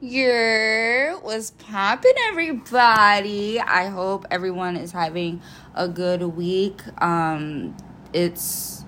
Your 0.00 1.18
was 1.22 1.50
popping, 1.50 2.12
everybody. 2.28 3.58
I 3.58 3.88
hope 3.88 4.26
everyone 4.30 4.76
is 4.76 4.92
having 4.92 5.42
a 5.74 5.88
good 5.88 6.22
week. 6.22 6.82
Um, 7.02 7.76
it's 8.12 8.84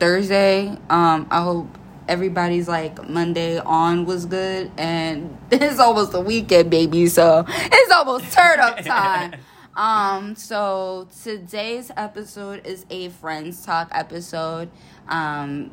Thursday. 0.00 0.68
Um, 0.88 1.26
I 1.30 1.42
hope 1.42 1.68
everybody's 2.08 2.66
like 2.66 3.06
Monday 3.10 3.58
on 3.58 4.06
was 4.06 4.24
good, 4.24 4.70
and 4.78 5.36
it's 5.50 5.78
almost 5.78 6.12
the 6.12 6.20
weekend, 6.22 6.70
baby. 6.70 7.08
So 7.08 7.44
it's 7.46 7.92
almost 7.92 8.32
turn 8.32 8.58
up 8.58 8.78
time. 8.84 9.34
Um, 9.76 10.34
so 10.34 11.08
today's 11.22 11.90
episode 11.94 12.66
is 12.66 12.86
a 12.88 13.10
friends 13.10 13.66
talk 13.66 13.88
episode. 13.92 14.70
Um, 15.08 15.72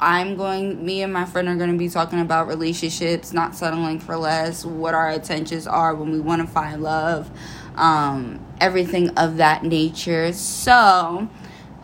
I'm 0.00 0.36
going, 0.36 0.84
me 0.84 1.02
and 1.02 1.12
my 1.12 1.24
friend 1.24 1.48
are 1.48 1.56
going 1.56 1.72
to 1.72 1.78
be 1.78 1.88
talking 1.88 2.20
about 2.20 2.46
relationships, 2.46 3.32
not 3.32 3.56
settling 3.56 3.98
for 3.98 4.16
less, 4.16 4.64
what 4.64 4.94
our 4.94 5.10
intentions 5.10 5.66
are 5.66 5.94
when 5.94 6.12
we 6.12 6.20
want 6.20 6.40
to 6.42 6.46
find 6.46 6.82
love, 6.82 7.30
um, 7.74 8.44
everything 8.60 9.10
of 9.10 9.38
that 9.38 9.64
nature. 9.64 10.32
So, 10.32 11.28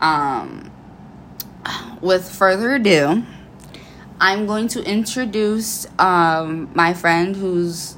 um, 0.00 0.70
with 2.00 2.30
further 2.30 2.74
ado, 2.74 3.24
I'm 4.20 4.46
going 4.46 4.68
to 4.68 4.84
introduce 4.84 5.86
um, 5.98 6.70
my 6.72 6.94
friend 6.94 7.34
who's 7.34 7.96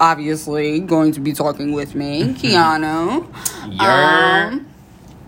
obviously 0.00 0.80
going 0.80 1.12
to 1.12 1.20
be 1.20 1.32
talking 1.32 1.72
with 1.72 1.94
me, 1.94 2.24
Keanu. 2.34 3.26
Yer. 3.70 4.48
Um, 4.50 4.66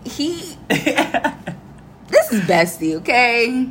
he. 0.05 0.57
this 0.69 2.33
is 2.33 2.41
bestie, 2.43 2.97
okay? 2.97 3.71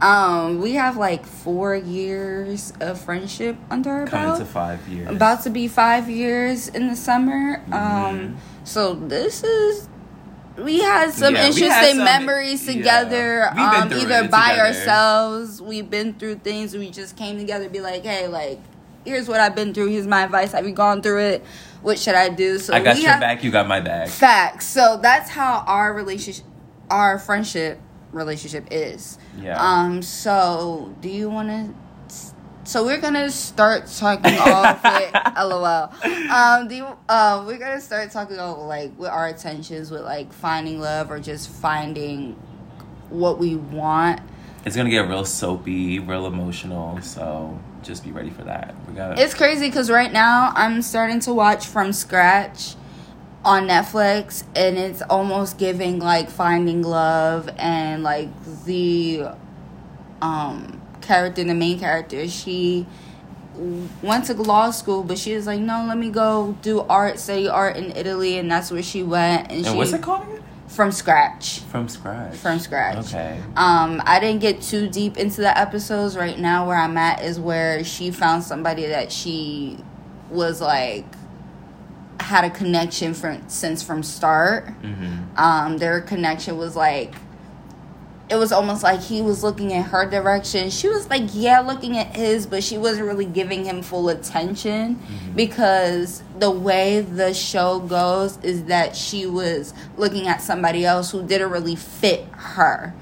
Um, 0.00 0.60
we 0.60 0.74
have 0.74 0.96
like 0.96 1.26
four 1.26 1.74
years 1.74 2.72
of 2.80 3.00
friendship 3.00 3.56
under 3.70 3.90
our 3.90 4.06
Coming 4.06 4.26
belt. 4.28 4.38
to 4.38 4.44
five 4.44 4.86
years. 4.88 5.08
About 5.10 5.42
to 5.42 5.50
be 5.50 5.66
five 5.66 6.08
years 6.08 6.68
in 6.68 6.88
the 6.88 6.94
summer. 6.96 7.60
Um, 7.72 7.72
Mhm. 7.72 8.34
so 8.64 8.94
this 8.94 9.42
is 9.42 9.88
we 10.56 10.80
had 10.80 11.12
some 11.12 11.34
Yeah, 11.34 11.40
we 11.42 11.46
had 11.46 11.54
interesting 11.62 11.96
some- 11.96 12.04
memories 12.04 12.66
yeah. 12.66 12.72
together. 12.74 13.50
Been 13.54 13.60
Um, 13.64 13.92
either 13.92 14.24
it 14.24 14.30
by 14.30 14.50
together. 14.50 14.66
ourselves, 14.66 15.62
we've 15.62 15.88
been 15.88 16.14
through 16.14 16.36
things. 16.42 16.74
We 16.76 16.90
just 16.90 17.14
came 17.16 17.38
together, 17.38 17.64
to 17.64 17.70
be 17.70 17.80
like, 17.80 18.04
hey, 18.04 18.26
like 18.26 18.58
here's 19.04 19.28
what 19.28 19.40
I've 19.40 19.54
been 19.54 19.72
through. 19.72 19.86
Here's 19.88 20.06
my 20.08 20.22
advice. 20.24 20.50
Have 20.52 20.66
you 20.66 20.74
gone 20.74 21.00
through 21.00 21.20
it? 21.20 21.44
What 21.82 21.96
should 21.98 22.16
I 22.16 22.28
do? 22.28 22.58
So 22.58 22.74
I 22.74 22.80
got 22.80 23.00
your 23.00 23.10
have 23.10 23.20
back, 23.20 23.42
you 23.44 23.50
got 23.52 23.68
my 23.68 23.80
back. 23.80 24.08
facts. 24.08 24.66
So 24.66 24.98
that's 25.00 25.30
how 25.30 25.62
our 25.66 25.92
relationship, 25.94 26.44
our 26.90 27.18
friendship 27.20 27.78
relationship 28.12 28.66
is. 28.70 29.18
Yeah. 29.40 29.56
Um. 29.60 30.02
So, 30.02 30.94
do 31.00 31.08
you 31.08 31.30
want 31.30 31.48
to? 31.48 31.74
So 32.64 32.84
we're 32.84 33.00
gonna 33.00 33.30
start 33.30 33.86
talking 33.86 34.34
off 34.38 34.82
with 34.82 35.14
LOL. 35.36 35.92
Um. 36.30 36.68
Do 36.68 36.74
you, 36.74 36.86
uh, 37.08 37.44
we're 37.46 37.58
gonna 37.58 37.80
start 37.80 38.10
talking 38.10 38.36
about 38.36 38.60
like 38.60 38.98
with 38.98 39.10
our 39.10 39.28
intentions 39.28 39.90
with 39.90 40.02
like 40.02 40.32
finding 40.32 40.80
love 40.80 41.10
or 41.10 41.18
just 41.18 41.48
finding 41.48 42.36
what 43.10 43.38
we 43.38 43.56
want. 43.56 44.20
It's 44.64 44.76
gonna 44.76 44.90
get 44.90 45.08
real 45.08 45.24
soapy, 45.24 45.98
real 45.98 46.26
emotional, 46.26 47.00
so 47.00 47.58
just 47.82 48.04
be 48.04 48.10
ready 48.10 48.30
for 48.30 48.42
that. 48.44 48.74
We 48.86 48.94
got 48.94 49.18
It's 49.18 49.34
crazy 49.34 49.68
because 49.68 49.90
right 49.90 50.12
now 50.12 50.52
I'm 50.54 50.82
starting 50.82 51.20
to 51.20 51.32
watch 51.32 51.66
from 51.66 51.92
scratch 51.92 52.74
on 53.44 53.68
Netflix, 53.68 54.44
and 54.56 54.76
it's 54.76 55.02
almost 55.02 55.58
giving 55.58 55.98
like 55.98 56.28
Finding 56.30 56.82
Love 56.82 57.48
and 57.56 58.02
like 58.02 58.28
the 58.64 59.28
um 60.20 60.80
character, 61.00 61.44
the 61.44 61.54
main 61.54 61.78
character. 61.78 62.28
She 62.28 62.86
went 64.02 64.24
to 64.26 64.34
law 64.34 64.70
school, 64.70 65.02
but 65.02 65.18
she 65.18 65.34
was 65.34 65.46
like, 65.46 65.60
"No, 65.60 65.84
let 65.88 65.98
me 65.98 66.10
go 66.10 66.56
do 66.62 66.80
art, 66.80 67.18
study 67.18 67.48
art 67.48 67.76
in 67.76 67.96
Italy," 67.96 68.38
and 68.38 68.50
that's 68.50 68.70
where 68.70 68.82
she 68.82 69.02
went. 69.02 69.48
And, 69.48 69.58
And 69.58 69.66
she 69.66 69.74
what's 69.76 69.92
it 69.92 70.02
called 70.02 70.22
again? 70.22 70.42
from 70.66 70.92
scratch. 70.92 71.60
From 71.60 71.88
scratch. 71.88 72.36
From 72.36 72.58
scratch. 72.58 72.98
Okay. 73.06 73.40
Um, 73.56 74.02
I 74.04 74.20
didn't 74.20 74.40
get 74.40 74.60
too 74.62 74.88
deep 74.88 75.16
into 75.16 75.40
the 75.40 75.56
episodes. 75.56 76.16
Right 76.16 76.38
now, 76.38 76.66
where 76.66 76.76
I'm 76.76 76.96
at 76.98 77.22
is 77.22 77.40
where 77.40 77.82
she 77.84 78.10
found 78.10 78.44
somebody 78.44 78.86
that 78.86 79.10
she 79.10 79.78
was 80.30 80.60
like 80.60 81.04
had 82.28 82.44
a 82.44 82.50
connection 82.50 83.14
from 83.14 83.48
since 83.48 83.82
from 83.82 84.02
start. 84.02 84.66
Mm-hmm. 84.82 85.38
Um, 85.38 85.78
their 85.78 86.00
connection 86.00 86.56
was 86.58 86.76
like 86.76 87.14
it 88.30 88.36
was 88.36 88.52
almost 88.52 88.82
like 88.82 89.00
he 89.00 89.22
was 89.22 89.42
looking 89.42 89.70
in 89.70 89.82
her 89.82 90.04
direction. 90.04 90.68
She 90.68 90.86
was 90.86 91.08
like, 91.08 91.22
yeah, 91.32 91.60
looking 91.60 91.96
at 91.96 92.14
his, 92.14 92.46
but 92.46 92.62
she 92.62 92.76
wasn't 92.76 93.06
really 93.06 93.24
giving 93.24 93.64
him 93.64 93.80
full 93.82 94.10
attention 94.10 94.96
Mm-hmm. 94.96 95.32
because 95.34 96.22
the 96.38 96.50
way 96.50 97.00
the 97.00 97.32
show 97.32 97.78
goes 97.80 98.36
is 98.44 98.64
that 98.64 98.94
she 98.94 99.24
was 99.24 99.72
looking 99.96 100.28
at 100.28 100.42
somebody 100.42 100.84
else 100.84 101.10
who 101.10 101.26
didn't 101.26 101.50
really 101.50 101.74
fit 101.76 102.26
her, 102.32 102.92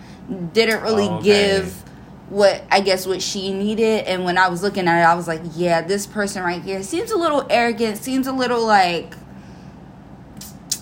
didn't 0.53 0.83
really 0.85 1.09
Oh, 1.09 1.15
okay. 1.17 1.25
give 1.25 1.83
what 2.29 2.63
I 2.71 2.81
guess 2.81 3.07
what 3.07 3.23
she 3.23 3.53
needed. 3.53 4.05
And 4.07 4.25
when 4.25 4.37
I 4.39 4.49
was 4.49 4.63
looking 4.63 4.89
at 4.89 5.01
it, 5.01 5.05
I 5.05 5.15
was 5.15 5.29
like, 5.29 5.41
yeah, 5.55 5.81
this 5.83 6.07
person 6.07 6.43
right 6.43 6.63
here 6.63 6.83
seems 6.83 7.11
a 7.11 7.17
little 7.17 7.47
arrogant, 7.51 7.99
seems 7.99 8.27
a 8.27 8.33
little 8.33 8.65
like 8.67 9.15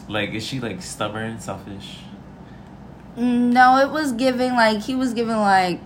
Like, 0.09 0.31
is 0.31 0.44
she 0.44 0.60
like 0.60 0.83
stubborn, 0.83 1.38
selfish? 1.41 1.99
No, 3.16 3.78
it 3.78 3.91
was 3.91 4.12
giving 4.12 4.53
like 4.54 4.83
he 4.83 4.94
was 4.94 5.12
giving 5.15 5.37
like. 5.37 5.81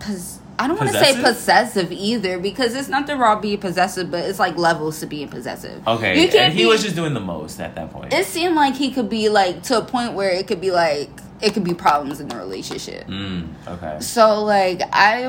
Pos- 0.00 0.38
I 0.60 0.66
don't 0.66 0.76
want 0.76 0.90
to 0.90 0.98
say 0.98 1.20
Possessive? 1.22 1.92
either 1.92 2.38
because 2.40 2.74
it's 2.74 2.88
not 2.88 3.06
the 3.06 3.16
raw 3.16 3.38
being 3.38 3.58
possessive, 3.58 4.10
but 4.10 4.24
it's 4.24 4.40
like 4.40 4.56
levels 4.56 4.98
to 5.00 5.06
being 5.06 5.28
possessive. 5.28 5.86
Okay. 5.86 6.20
you 6.20 6.26
can't 6.28 6.50
and 6.50 6.52
he 6.52 6.64
be- 6.64 6.66
was 6.68 6.82
just 6.82 6.96
doing 6.96 7.14
the 7.14 7.20
most 7.20 7.60
at 7.60 7.76
that 7.76 7.90
point. 7.92 8.12
It 8.12 8.26
seemed 8.26 8.56
like 8.56 8.74
he 8.74 8.90
could 8.90 9.08
be 9.08 9.28
like 9.28 9.62
to 9.64 9.78
a 9.78 9.84
point 9.84 10.14
where 10.14 10.30
it 10.30 10.48
could 10.48 10.60
be 10.60 10.72
like 10.72 11.10
it 11.40 11.54
could 11.54 11.64
be 11.64 11.74
problems 11.74 12.20
in 12.20 12.28
the 12.28 12.36
relationship. 12.36 13.06
Mm, 13.06 13.48
okay. 13.66 14.00
So 14.00 14.44
like 14.44 14.80
I 14.92 15.24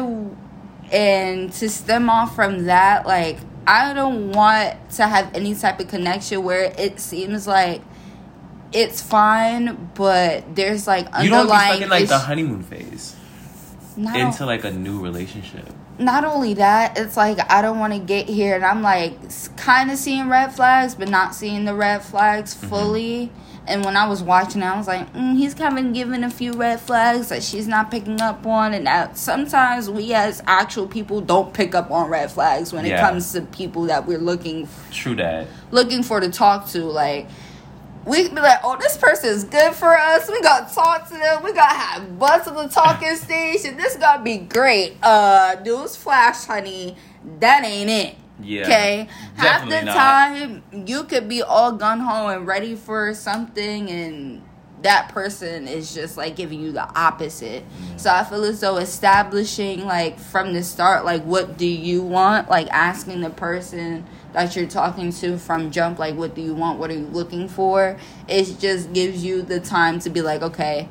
and 0.92 1.52
to 1.54 1.70
stem 1.70 2.10
off 2.10 2.36
from 2.36 2.66
that, 2.66 3.06
like 3.06 3.38
I 3.68 3.94
don't 3.94 4.32
want 4.32 4.90
to 4.92 5.08
have 5.08 5.34
any 5.36 5.54
type 5.56 5.80
of 5.80 5.88
connection 5.88 6.44
where 6.44 6.74
it 6.78 7.00
seems 7.00 7.46
like 7.48 7.82
it's 8.72 9.02
fine, 9.02 9.92
but 9.96 10.56
there's 10.56 10.88
like 10.88 11.06
underlying. 11.08 11.24
You 11.24 11.30
don't 11.30 11.48
be 11.48 11.56
stuck 11.56 11.82
in 11.82 11.90
like 11.90 12.08
the 12.08 12.20
honeymoon 12.20 12.64
phase 12.64 13.16
not, 14.00 14.16
into 14.16 14.46
like 14.46 14.64
a 14.64 14.72
new 14.72 15.02
relationship. 15.02 15.68
Not 16.00 16.24
only 16.26 16.54
that, 16.56 16.98
it's 16.98 17.18
like 17.18 17.38
I 17.52 17.62
don't 17.62 17.78
want 17.80 17.94
to 17.94 18.00
get 18.00 18.28
here 18.28 18.56
and 18.56 18.66
I'm 18.66 18.82
like 18.82 19.14
kind 19.58 19.92
of 19.92 19.98
seeing 19.98 20.30
red 20.30 20.54
flags, 20.54 20.96
but 20.96 21.10
not 21.10 21.36
seeing 21.36 21.66
the 21.66 21.76
red 21.76 22.04
flags 22.04 22.56
Mm-hmm. 22.56 22.68
fully. 22.68 23.32
And 23.68 23.86
when 23.86 23.96
I 23.96 24.08
was 24.08 24.24
watching, 24.24 24.64
I 24.64 24.76
was 24.76 24.88
like, 24.88 25.14
mm, 25.14 25.38
he's 25.38 25.54
kind 25.54 25.78
of 25.78 25.94
giving 25.94 26.24
a 26.24 26.30
few 26.32 26.54
red 26.54 26.80
flags 26.80 27.30
that 27.30 27.44
she's 27.44 27.68
not 27.68 27.92
picking 27.92 28.20
up 28.20 28.44
on. 28.48 28.74
And 28.74 28.88
that 28.88 29.16
sometimes 29.16 29.88
we 29.92 30.12
as 30.14 30.42
actual 30.48 30.88
people 30.88 31.22
don't 31.22 31.54
pick 31.54 31.76
up 31.76 31.92
on 31.92 32.10
red 32.10 32.32
flags 32.32 32.74
when 32.74 32.84
it 32.86 33.00
comes 33.00 33.32
to 33.34 33.42
people 33.42 33.84
that 33.84 34.08
we're 34.08 34.18
looking 34.18 34.68
True 34.92 35.14
that. 35.18 35.48
looking 35.70 36.02
for 36.02 36.20
to 36.20 36.32
talk 36.32 36.68
to. 36.70 36.84
Like 36.86 37.28
we 38.06 38.28
be 38.30 38.36
like, 38.36 38.60
oh, 38.64 38.78
this 38.80 38.98
person 38.98 39.30
is 39.30 39.44
good 39.44 39.74
for 39.74 39.98
us. 39.98 40.30
We 40.30 40.42
got 40.42 40.70
to 40.70 40.76
talk 40.76 41.08
to 41.10 41.14
them. 41.14 41.44
We 41.44 41.54
got 41.54 41.70
to 41.70 41.76
have 41.76 42.20
butts 42.20 42.48
on 42.48 42.56
the 42.56 42.68
talking 42.68 43.16
station. 43.16 43.78
This 43.78 43.98
got 43.98 44.18
to 44.18 44.24
be 44.24 44.38
great. 44.38 44.98
Uh, 45.04 45.58
news 45.64 45.96
flash, 45.96 46.46
honey. 46.46 46.96
That 47.40 47.66
ain't 47.66 47.90
it. 47.90 48.16
Yeah. 48.42 48.64
Okay. 48.64 49.08
Half 49.36 49.70
the 49.70 49.82
not. 49.82 49.94
time, 49.94 50.64
you 50.88 51.04
could 51.04 51.28
be 51.28 51.42
all 51.42 51.74
gun 51.74 52.00
ho 52.00 52.28
and 52.28 52.48
ready 52.48 52.76
for 52.76 53.14
something, 53.14 53.90
and 53.90 54.42
that 54.82 55.10
person 55.10 55.68
is 55.68 55.94
just 55.94 56.16
like 56.16 56.36
giving 56.36 56.60
you 56.60 56.72
the 56.72 56.88
opposite. 56.98 57.64
So 57.98 58.10
I 58.10 58.24
feel 58.24 58.44
as 58.46 58.62
though 58.62 58.78
establishing, 58.78 59.86
like, 59.86 60.18
from 60.18 60.54
the 60.54 60.64
start, 60.64 61.04
like, 61.04 61.24
what 61.24 61.58
do 61.58 61.66
you 61.66 62.02
want? 62.02 62.50
Like, 62.50 62.70
asking 62.70 63.22
the 63.22 63.30
person 63.30 64.06
that 64.34 64.56
you're 64.56 64.68
talking 64.68 65.12
to 65.12 65.38
from 65.38 65.72
jump, 65.72 66.00
like, 66.00 66.16
what 66.16 66.36
do 66.36 66.42
you 66.42 66.54
want? 66.54 66.80
What 66.80 66.92
are 66.92 66.94
you 66.96 67.08
looking 67.08 67.50
for? 67.50 67.98
It 68.28 68.58
just 68.60 68.94
gives 68.94 69.24
you 69.24 69.42
the 69.42 69.60
time 69.60 70.00
to 70.00 70.10
be 70.10 70.22
like, 70.22 70.42
okay, 70.42 70.88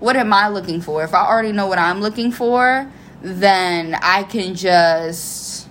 what 0.00 0.16
am 0.16 0.32
I 0.32 0.48
looking 0.48 0.80
for? 0.80 1.04
If 1.04 1.14
I 1.14 1.26
already 1.26 1.52
know 1.52 1.66
what 1.66 1.78
I'm 1.78 2.00
looking 2.00 2.32
for, 2.32 2.90
then 3.20 3.96
I 4.02 4.22
can 4.22 4.54
just 4.54 5.68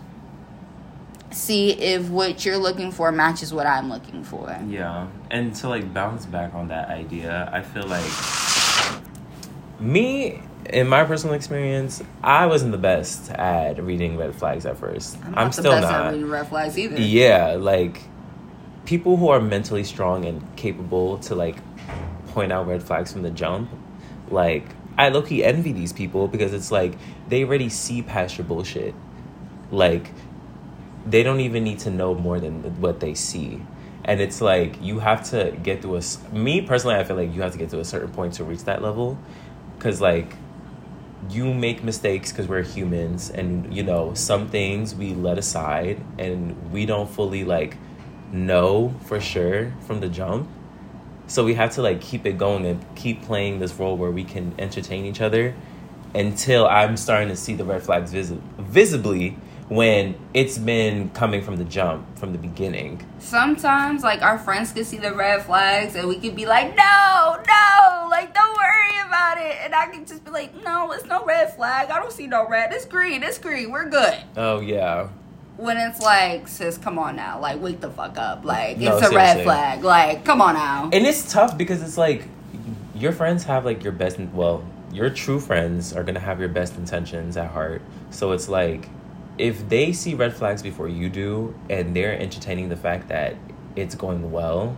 see 1.33 1.71
if 1.71 2.09
what 2.09 2.45
you're 2.45 2.57
looking 2.57 2.91
for 2.91 3.11
matches 3.11 3.53
what 3.53 3.65
I'm 3.65 3.89
looking 3.89 4.23
for. 4.23 4.57
Yeah, 4.67 5.07
and 5.31 5.55
to 5.55 5.69
like 5.69 5.93
bounce 5.93 6.25
back 6.25 6.53
on 6.53 6.67
that 6.69 6.89
idea, 6.89 7.49
I 7.51 7.61
feel 7.61 7.85
like 7.85 8.03
me, 9.79 10.41
in 10.69 10.87
my 10.87 11.03
personal 11.03 11.35
experience, 11.35 12.01
I 12.23 12.45
wasn't 12.45 12.71
the 12.71 12.77
best 12.77 13.29
at 13.31 13.83
reading 13.83 14.17
red 14.17 14.35
flags 14.35 14.65
at 14.65 14.77
1st 14.77 15.25
I'm, 15.25 15.31
not 15.31 15.53
still 15.53 15.63
the 15.63 15.81
best 15.81 15.91
not. 15.91 16.05
at 16.05 16.13
reading 16.13 16.29
red 16.29 16.47
flags 16.47 16.77
either. 16.77 16.99
Yeah, 17.01 17.57
like 17.59 18.01
people 18.85 19.17
who 19.17 19.29
are 19.29 19.41
mentally 19.41 19.83
strong 19.83 20.25
and 20.25 20.55
capable 20.55 21.17
to 21.19 21.35
like 21.35 21.57
point 22.27 22.51
out 22.51 22.67
red 22.67 22.83
flags 22.83 23.11
from 23.11 23.23
the 23.23 23.31
jump, 23.31 23.69
like 24.29 24.65
I 24.97 25.09
low 25.09 25.21
key 25.21 25.43
envy 25.43 25.71
these 25.71 25.93
people 25.93 26.27
because 26.27 26.53
it's 26.53 26.71
like 26.71 26.93
they 27.27 27.43
already 27.43 27.69
see 27.69 28.01
past 28.01 28.37
your 28.37 28.45
bullshit. 28.45 28.93
Like, 29.71 30.11
they 31.05 31.23
don't 31.23 31.39
even 31.41 31.63
need 31.63 31.79
to 31.79 31.89
know 31.89 32.13
more 32.13 32.39
than 32.39 32.79
what 32.81 32.99
they 32.99 33.13
see. 33.13 33.61
And 34.05 34.19
it's 34.19 34.41
like 34.41 34.81
you 34.81 34.99
have 34.99 35.29
to 35.31 35.57
get 35.63 35.81
to 35.83 35.95
a. 35.95 36.01
Me 36.33 36.61
personally, 36.61 36.95
I 36.95 37.03
feel 37.03 37.15
like 37.15 37.33
you 37.33 37.41
have 37.41 37.53
to 37.53 37.57
get 37.57 37.69
to 37.69 37.79
a 37.79 37.85
certain 37.85 38.09
point 38.09 38.33
to 38.35 38.43
reach 38.43 38.65
that 38.65 38.81
level, 38.81 39.17
because 39.77 40.01
like 40.01 40.35
you 41.29 41.53
make 41.53 41.83
mistakes 41.83 42.31
because 42.31 42.47
we're 42.47 42.63
humans 42.63 43.29
and 43.29 43.73
you 43.73 43.83
know 43.83 44.13
some 44.13 44.49
things 44.49 44.93
we 44.95 45.13
let 45.13 45.37
aside 45.37 46.01
and 46.17 46.71
we 46.71 46.85
don't 46.85 47.09
fully 47.09 47.43
like 47.43 47.77
know 48.31 48.93
for 49.05 49.19
sure 49.19 49.73
from 49.85 49.99
the 49.99 50.09
jump 50.09 50.47
so 51.27 51.45
we 51.45 51.53
have 51.53 51.71
to 51.71 51.81
like 51.81 52.01
keep 52.01 52.25
it 52.25 52.37
going 52.37 52.65
and 52.65 52.83
keep 52.95 53.21
playing 53.23 53.59
this 53.59 53.73
role 53.75 53.95
where 53.95 54.11
we 54.11 54.23
can 54.23 54.53
entertain 54.59 55.05
each 55.05 55.21
other 55.21 55.55
until 56.13 56.67
i'm 56.67 56.97
starting 56.97 57.29
to 57.29 57.35
see 57.35 57.53
the 57.53 57.63
red 57.63 57.81
flags 57.81 58.11
visi- 58.11 58.41
visibly 58.57 59.37
when 59.69 60.15
it's 60.33 60.57
been 60.57 61.09
coming 61.11 61.41
from 61.41 61.55
the 61.55 61.63
jump 61.63 62.05
from 62.17 62.31
the 62.31 62.37
beginning. 62.37 63.05
Sometimes 63.19 64.03
like 64.03 64.21
our 64.21 64.37
friends 64.37 64.71
could 64.71 64.85
see 64.85 64.97
the 64.97 65.13
red 65.13 65.43
flags 65.43 65.95
and 65.95 66.07
we 66.07 66.19
could 66.19 66.35
be 66.35 66.45
like 66.45 66.75
no 66.75 67.41
no 67.47 68.07
like 68.09 68.33
don't 68.33 68.55
worry 68.55 68.99
about 69.07 69.37
it. 69.37 69.55
And 69.61 69.73
i 69.73 69.87
could 69.87 70.07
just 70.07 70.25
be 70.25 70.31
like 70.31 70.53
no 70.63 70.91
it's 70.91 71.05
no 71.05 71.23
red 71.25 71.55
flag. 71.55 71.89
I 71.89 71.99
don't 71.99 72.11
see 72.11 72.27
no 72.27 72.47
red. 72.47 72.73
It's 72.73 72.85
green. 72.85 73.23
It's 73.23 73.37
green. 73.37 73.71
We're 73.71 73.89
good. 73.89 74.17
Oh 74.35 74.59
yeah. 74.59 75.09
When 75.57 75.77
it's 75.77 76.01
like 76.01 76.47
sis 76.47 76.77
come 76.77 76.99
on 76.99 77.15
now. 77.15 77.39
Like 77.39 77.61
wake 77.61 77.79
the 77.79 77.89
fuck 77.89 78.17
up. 78.17 78.43
Like 78.43 78.77
No, 78.77 78.97
it's 78.97 79.07
a 79.07 79.15
red 79.15 79.43
flag. 79.43 79.83
Like 79.83 80.25
come 80.25 80.41
on 80.41 80.55
now. 80.55 80.89
And 80.91 81.05
it's 81.05 81.31
tough 81.31 81.57
because 81.57 81.81
it's 81.81 81.97
like 81.97 82.27
your 82.95 83.11
friends 83.11 83.43
have 83.45 83.65
like 83.65 83.83
your 83.83 83.93
best 83.93 84.19
well 84.33 84.63
your 84.91 85.09
true 85.09 85.39
friends 85.39 85.93
are 85.93 86.03
gonna 86.03 86.19
have 86.19 86.39
your 86.39 86.49
best 86.49 86.75
intentions 86.75 87.37
at 87.37 87.49
heart. 87.49 87.81
So 88.11 88.31
it's 88.33 88.47
like 88.47 88.87
if 89.37 89.67
they 89.69 89.91
see 89.93 90.13
red 90.13 90.33
flags 90.33 90.61
before 90.61 90.87
you 90.87 91.09
do 91.09 91.55
and 91.69 91.95
they're 91.95 92.17
entertaining 92.19 92.69
the 92.69 92.75
fact 92.75 93.07
that 93.09 93.35
it's 93.75 93.95
going 93.95 94.31
well 94.31 94.77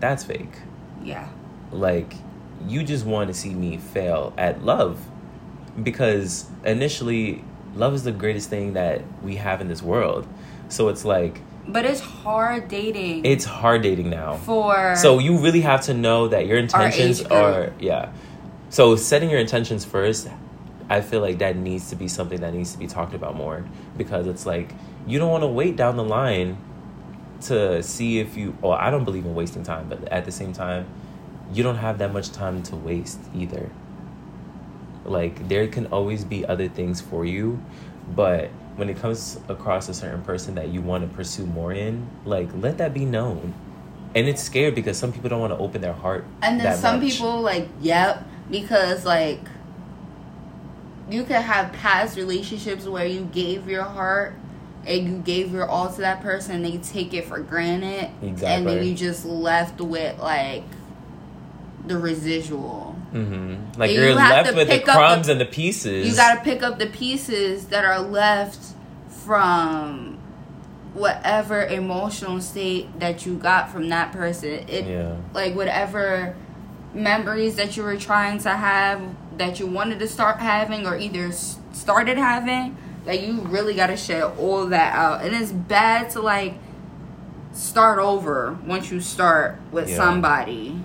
that's 0.00 0.24
fake. 0.24 0.58
Yeah. 1.02 1.28
Like 1.70 2.14
you 2.66 2.82
just 2.82 3.06
want 3.06 3.28
to 3.28 3.34
see 3.34 3.54
me 3.54 3.76
fail 3.76 4.32
at 4.36 4.64
love. 4.64 5.06
Because 5.80 6.50
initially 6.64 7.44
love 7.74 7.94
is 7.94 8.02
the 8.02 8.12
greatest 8.12 8.50
thing 8.50 8.72
that 8.72 9.02
we 9.22 9.36
have 9.36 9.60
in 9.60 9.68
this 9.68 9.82
world. 9.82 10.26
So 10.68 10.88
it's 10.88 11.04
like 11.04 11.40
but 11.68 11.84
it's 11.84 12.00
hard 12.00 12.68
dating. 12.68 13.24
it's 13.24 13.44
hard 13.44 13.82
dating 13.82 14.10
now. 14.10 14.36
For 14.36 14.96
so 14.96 15.18
you 15.18 15.38
really 15.38 15.60
have 15.60 15.82
to 15.82 15.94
know 15.94 16.28
that 16.28 16.46
your 16.46 16.58
intentions 16.58 17.22
are 17.22 17.72
yeah. 17.78 18.12
So 18.70 18.96
setting 18.96 19.30
your 19.30 19.40
intentions 19.40 19.84
first, 19.84 20.28
I 20.90 21.00
feel 21.00 21.20
like 21.20 21.38
that 21.38 21.54
needs 21.56 21.88
to 21.90 21.96
be 21.96 22.08
something 22.08 22.40
that 22.40 22.52
needs 22.52 22.72
to 22.72 22.78
be 22.78 22.88
talked 22.88 23.14
about 23.14 23.36
more 23.36 23.64
because 23.96 24.26
it's 24.26 24.44
like 24.44 24.72
you 25.06 25.20
don't 25.20 25.30
want 25.30 25.44
to 25.44 25.48
wait 25.48 25.76
down 25.76 25.96
the 25.96 26.04
line 26.04 26.58
to 27.42 27.80
see 27.82 28.18
if 28.18 28.36
you 28.36 28.56
or 28.60 28.78
I 28.78 28.90
don't 28.90 29.04
believe 29.04 29.24
in 29.24 29.34
wasting 29.34 29.62
time, 29.62 29.88
but 29.88 30.04
at 30.08 30.24
the 30.24 30.32
same 30.32 30.52
time, 30.52 30.86
you 31.54 31.62
don't 31.62 31.76
have 31.76 31.98
that 31.98 32.12
much 32.12 32.32
time 32.32 32.64
to 32.64 32.76
waste 32.76 33.20
either. 33.32 33.70
Like 35.04 35.48
there 35.48 35.68
can 35.68 35.86
always 35.86 36.24
be 36.24 36.44
other 36.44 36.68
things 36.68 37.00
for 37.00 37.24
you, 37.24 37.62
but 38.14 38.50
when 38.74 38.88
it 38.88 38.96
comes 38.96 39.38
across 39.48 39.88
a 39.88 39.94
certain 39.94 40.22
person 40.22 40.56
that 40.56 40.70
you 40.70 40.82
want 40.82 41.08
to 41.08 41.16
pursue 41.16 41.46
more 41.46 41.72
in, 41.72 42.08
like 42.24 42.48
let 42.56 42.78
that 42.78 42.92
be 42.92 43.04
known. 43.04 43.54
And 44.16 44.26
it's 44.26 44.42
scary 44.42 44.72
because 44.72 44.98
some 44.98 45.12
people 45.12 45.30
don't 45.30 45.40
want 45.40 45.52
to 45.52 45.58
open 45.58 45.82
their 45.82 45.92
heart. 45.92 46.24
And 46.42 46.60
then 46.60 46.76
some 46.76 47.00
much. 47.00 47.12
people 47.12 47.40
like, 47.40 47.68
yep, 47.80 48.26
because 48.50 49.04
like 49.04 49.38
you 51.10 51.24
could 51.24 51.36
have 51.36 51.72
past 51.74 52.16
relationships 52.16 52.86
where 52.86 53.06
you 53.06 53.22
gave 53.32 53.68
your 53.68 53.82
heart 53.84 54.34
and 54.86 55.06
you 55.06 55.18
gave 55.18 55.52
your 55.52 55.66
all 55.68 55.92
to 55.92 56.00
that 56.00 56.22
person 56.22 56.56
and 56.56 56.64
they 56.64 56.78
take 56.78 57.12
it 57.14 57.26
for 57.26 57.38
granted. 57.40 58.10
And 58.22 58.38
then 58.66 58.84
you 58.84 58.94
just 58.94 59.24
left 59.24 59.80
with 59.80 60.18
like 60.18 60.64
the 61.86 61.98
residual. 61.98 62.94
Mhm. 63.12 63.76
Like 63.76 63.90
And 63.90 63.98
you're 63.98 64.08
you 64.10 64.14
left 64.14 64.54
with 64.54 64.68
the 64.68 64.78
crumbs 64.80 65.26
the- 65.26 65.32
and 65.32 65.40
the 65.40 65.46
pieces. 65.46 66.08
You 66.08 66.14
gotta 66.14 66.40
pick 66.42 66.62
up 66.62 66.78
the 66.78 66.86
pieces 66.86 67.66
that 67.66 67.84
are 67.84 68.00
left 68.00 68.58
from 69.08 70.18
whatever 70.94 71.64
emotional 71.66 72.40
state 72.40 72.98
that 73.00 73.24
you 73.26 73.34
got 73.36 73.70
from 73.70 73.88
that 73.88 74.12
person. 74.12 74.64
It 74.68 74.86
Yeah. 74.86 75.12
like 75.34 75.54
whatever 75.54 76.34
memories 76.94 77.54
that 77.56 77.76
you 77.76 77.82
were 77.84 77.96
trying 77.96 78.38
to 78.38 78.50
have 78.50 79.00
that 79.40 79.58
you 79.58 79.66
wanted 79.66 79.98
to 79.98 80.06
start 80.06 80.36
having 80.38 80.86
or 80.86 80.98
either 80.98 81.32
started 81.72 82.18
having 82.18 82.76
that 83.06 83.22
you 83.22 83.40
really 83.40 83.74
got 83.74 83.86
to 83.86 83.96
shed 83.96 84.22
all 84.38 84.66
that 84.66 84.94
out 84.94 85.24
and 85.24 85.34
it's 85.34 85.50
bad 85.50 86.10
to 86.10 86.20
like 86.20 86.54
start 87.52 87.98
over 87.98 88.58
once 88.66 88.90
you 88.90 89.00
start 89.00 89.58
with 89.72 89.88
Yeah. 89.88 89.96
somebody 89.96 90.78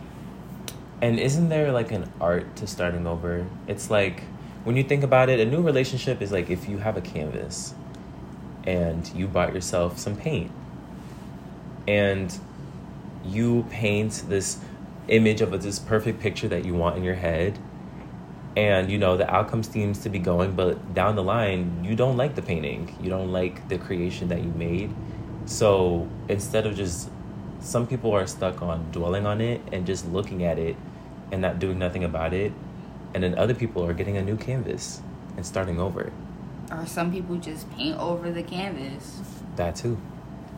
And 1.01 1.19
isn't 1.19 1.49
there 1.49 1.73
like 1.73 1.91
an 1.91 2.09
art 2.21 2.55
to 2.55 2.65
starting 2.65 3.05
over? 3.05 3.45
It's 3.67 3.91
like 3.91 4.23
when 4.63 4.77
you 4.77 4.83
think 4.83 5.03
about 5.03 5.27
it, 5.29 5.39
a 5.41 5.45
new 5.45 5.61
relationship 5.61 6.21
is 6.21 6.31
like 6.31 6.49
if 6.49 6.69
you 6.69 6.77
have 6.77 6.95
a 6.95 7.01
canvas 7.01 7.75
and 8.63 9.05
you 9.13 9.27
bought 9.27 9.53
yourself 9.53 9.99
some 9.99 10.15
paint 10.15 10.49
and 11.87 12.39
you 13.25 13.65
paint 13.69 14.23
this 14.29 14.57
image 15.09 15.41
of 15.41 15.61
this 15.61 15.77
perfect 15.77 16.21
picture 16.21 16.47
that 16.47 16.63
you 16.63 16.73
want 16.73 16.95
in 16.95 17.03
your 17.03 17.15
head 17.15 17.59
and 18.55 18.89
you 18.89 18.97
know 18.97 19.17
the 19.17 19.29
outcome 19.33 19.63
seems 19.63 19.99
to 19.99 20.09
be 20.09 20.19
going 20.19 20.53
but 20.53 20.93
down 20.93 21.15
the 21.15 21.23
line 21.23 21.83
you 21.83 21.95
don't 21.95 22.17
like 22.17 22.35
the 22.35 22.41
painting. 22.41 22.95
You 23.01 23.09
don't 23.09 23.31
like 23.31 23.67
the 23.69 23.77
creation 23.77 24.29
that 24.29 24.41
you 24.41 24.49
made. 24.49 24.93
So 25.45 26.07
instead 26.29 26.65
of 26.65 26.75
just 26.75 27.09
some 27.59 27.87
people 27.87 28.11
are 28.13 28.27
stuck 28.27 28.61
on 28.61 28.91
dwelling 28.91 29.25
on 29.25 29.41
it 29.41 29.61
and 29.71 29.85
just 29.85 30.07
looking 30.07 30.43
at 30.43 30.57
it 30.59 30.75
and 31.31 31.41
not 31.41 31.59
doing 31.59 31.79
nothing 31.79 32.03
about 32.03 32.33
it. 32.33 32.51
And 33.13 33.23
then 33.23 33.37
other 33.37 33.53
people 33.53 33.85
are 33.85 33.93
getting 33.93 34.17
a 34.17 34.21
new 34.21 34.35
canvas 34.37 35.01
and 35.35 35.45
starting 35.45 35.79
over. 35.79 36.11
Or 36.71 36.85
some 36.85 37.11
people 37.11 37.37
just 37.37 37.69
paint 37.71 37.97
over 37.97 38.31
the 38.31 38.43
canvas. 38.43 39.21
That 39.55 39.75
too. 39.75 39.97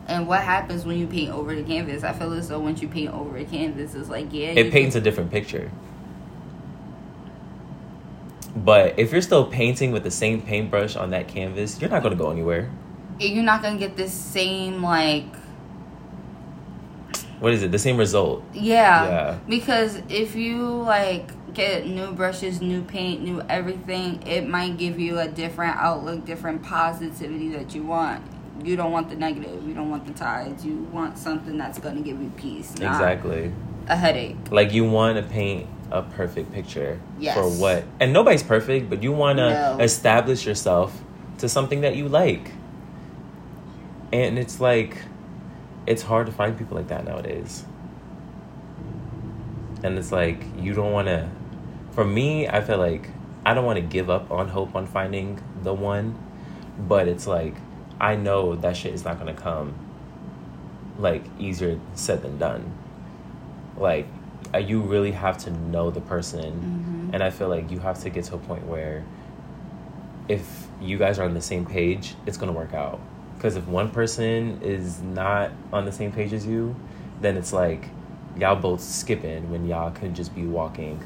And 0.06 0.26
what 0.26 0.42
happens 0.42 0.84
when 0.86 0.98
you 0.98 1.06
paint 1.06 1.30
over 1.32 1.54
the 1.54 1.62
canvas? 1.62 2.02
I 2.02 2.12
feel 2.12 2.32
as 2.32 2.48
though 2.48 2.58
once 2.60 2.80
you 2.80 2.88
paint 2.88 3.12
over 3.12 3.36
a 3.36 3.44
canvas 3.44 3.94
it's 3.94 4.08
like 4.08 4.28
yeah 4.32 4.48
it 4.48 4.72
paints 4.72 4.94
can- 4.94 5.02
a 5.02 5.04
different 5.04 5.30
picture 5.30 5.70
but 8.64 8.98
if 8.98 9.12
you're 9.12 9.22
still 9.22 9.44
painting 9.46 9.92
with 9.92 10.02
the 10.02 10.10
same 10.10 10.40
paintbrush 10.42 10.96
on 10.96 11.10
that 11.10 11.28
canvas 11.28 11.80
you're 11.80 11.90
not 11.90 12.02
going 12.02 12.16
to 12.16 12.22
go 12.22 12.30
anywhere 12.30 12.70
you're 13.20 13.42
not 13.42 13.62
gonna 13.62 13.76
get 13.78 13.96
this 13.96 14.12
same 14.12 14.82
like 14.82 15.24
what 17.40 17.52
is 17.52 17.62
it 17.62 17.70
the 17.72 17.78
same 17.78 17.96
result 17.96 18.42
Yeah. 18.52 19.04
Yeah. 19.06 19.38
Because 19.48 20.00
if 20.08 20.34
you 20.34 20.62
like 20.82 21.30
get 21.54 21.86
new 21.86 22.12
brushes, 22.12 22.60
new 22.60 22.82
paint, 22.82 23.22
new 23.22 23.40
everything, 23.48 24.22
it 24.26 24.48
might 24.48 24.76
give 24.76 24.98
you 25.00 25.18
a 25.18 25.26
different 25.28 25.76
outlook, 25.76 26.24
different 26.24 26.62
positivity 26.62 27.48
that 27.50 27.74
you 27.74 27.84
want. 27.84 28.22
You 28.62 28.76
don't 28.76 28.90
want 28.92 29.08
the 29.08 29.16
negative. 29.16 29.66
You 29.66 29.72
don't 29.74 29.88
want 29.90 30.06
the 30.06 30.12
tides. 30.12 30.64
You 30.64 30.76
want 30.92 31.16
something 31.16 31.56
that's 31.56 31.78
gonna 31.78 32.00
give 32.02 32.20
you 32.20 32.30
peace. 32.36 32.76
not 32.78 32.92
exactly 32.92 33.52
A 33.88 33.96
headache. 33.96 34.36
like 34.50 34.72
you 34.72 34.84
want 34.88 35.16
to 35.16 35.22
paint 35.22 35.66
a 35.90 36.02
perfect 36.02 36.52
picture 36.52 37.00
Yes. 37.18 37.34
for 37.34 37.48
what 37.48 37.84
and 38.00 38.12
nobody's 38.12 38.42
perfect 38.42 38.90
but 38.90 39.02
you 39.02 39.12
want 39.12 39.38
to 39.38 39.50
No. 39.50 39.78
establish 39.80 40.44
yourself 40.46 41.00
to 41.38 41.48
something 41.48 41.80
that 41.80 41.96
you 41.96 42.08
like 42.08 42.52
and 44.12 44.38
it's 44.38 44.60
like 44.60 44.98
it's 45.86 46.02
hard 46.02 46.26
to 46.26 46.32
find 46.32 46.58
people 46.58 46.76
like 46.76 46.88
that 46.88 47.04
nowadays 47.04 47.64
and 49.82 49.96
it's 49.98 50.12
like 50.12 50.42
you 50.58 50.74
don't 50.74 50.92
want 50.92 51.06
to 51.08 51.28
for 51.92 52.04
me 52.04 52.48
i 52.48 52.60
feel 52.60 52.78
like 52.78 53.08
i 53.46 53.54
don't 53.54 53.64
want 53.64 53.76
to 53.76 53.82
give 53.84 54.10
up 54.10 54.30
on 54.30 54.48
hope 54.48 54.74
on 54.74 54.86
finding 54.86 55.40
the 55.62 55.72
one 55.72 56.18
but 56.78 57.08
it's 57.08 57.26
like 57.26 57.54
i 58.00 58.14
know 58.16 58.54
that 58.56 58.76
shit 58.76 58.92
is 58.92 59.04
not 59.04 59.18
to 59.24 59.32
come 59.40 59.74
like 60.98 61.24
easier 61.38 61.78
said 61.94 62.22
than 62.22 62.38
done 62.38 62.72
like 63.76 64.06
you 64.56 64.80
really 64.80 65.12
have 65.12 65.36
to 65.38 65.50
know 65.50 65.90
the 65.90 66.00
person. 66.00 66.52
Mhm. 67.10 67.14
and 67.14 67.22
i 67.22 67.30
feel 67.30 67.48
like 67.48 67.70
you 67.70 67.78
have 67.78 67.98
to 68.02 68.10
get 68.10 68.24
to 68.24 68.34
a 68.34 68.38
point 68.38 68.66
where 68.66 69.02
if 70.28 70.66
you 70.80 70.98
guys 70.98 71.18
are 71.18 71.24
on 71.24 71.34
the 71.34 71.40
same 71.40 71.64
page 71.64 72.14
it's 72.26 72.36
going 72.36 72.52
to 72.52 72.56
work 72.58 72.72
out. 72.74 73.00
Because 73.36 73.56
if 73.56 73.66
one 73.66 73.90
person 73.90 74.60
is 74.62 75.00
not 75.00 75.50
on 75.72 75.84
the 75.84 75.92
same 75.92 76.12
page 76.12 76.32
as 76.32 76.44
you 76.46 76.74
then 77.20 77.36
it's 77.36 77.52
like 77.52 77.88
y'all 78.36 78.56
both 78.56 78.80
skipping 78.80 79.50
when 79.50 79.66
y'all 79.66 79.90
could 79.90 80.14
just 80.14 80.34
be 80.34 80.44
walking 80.44 81.02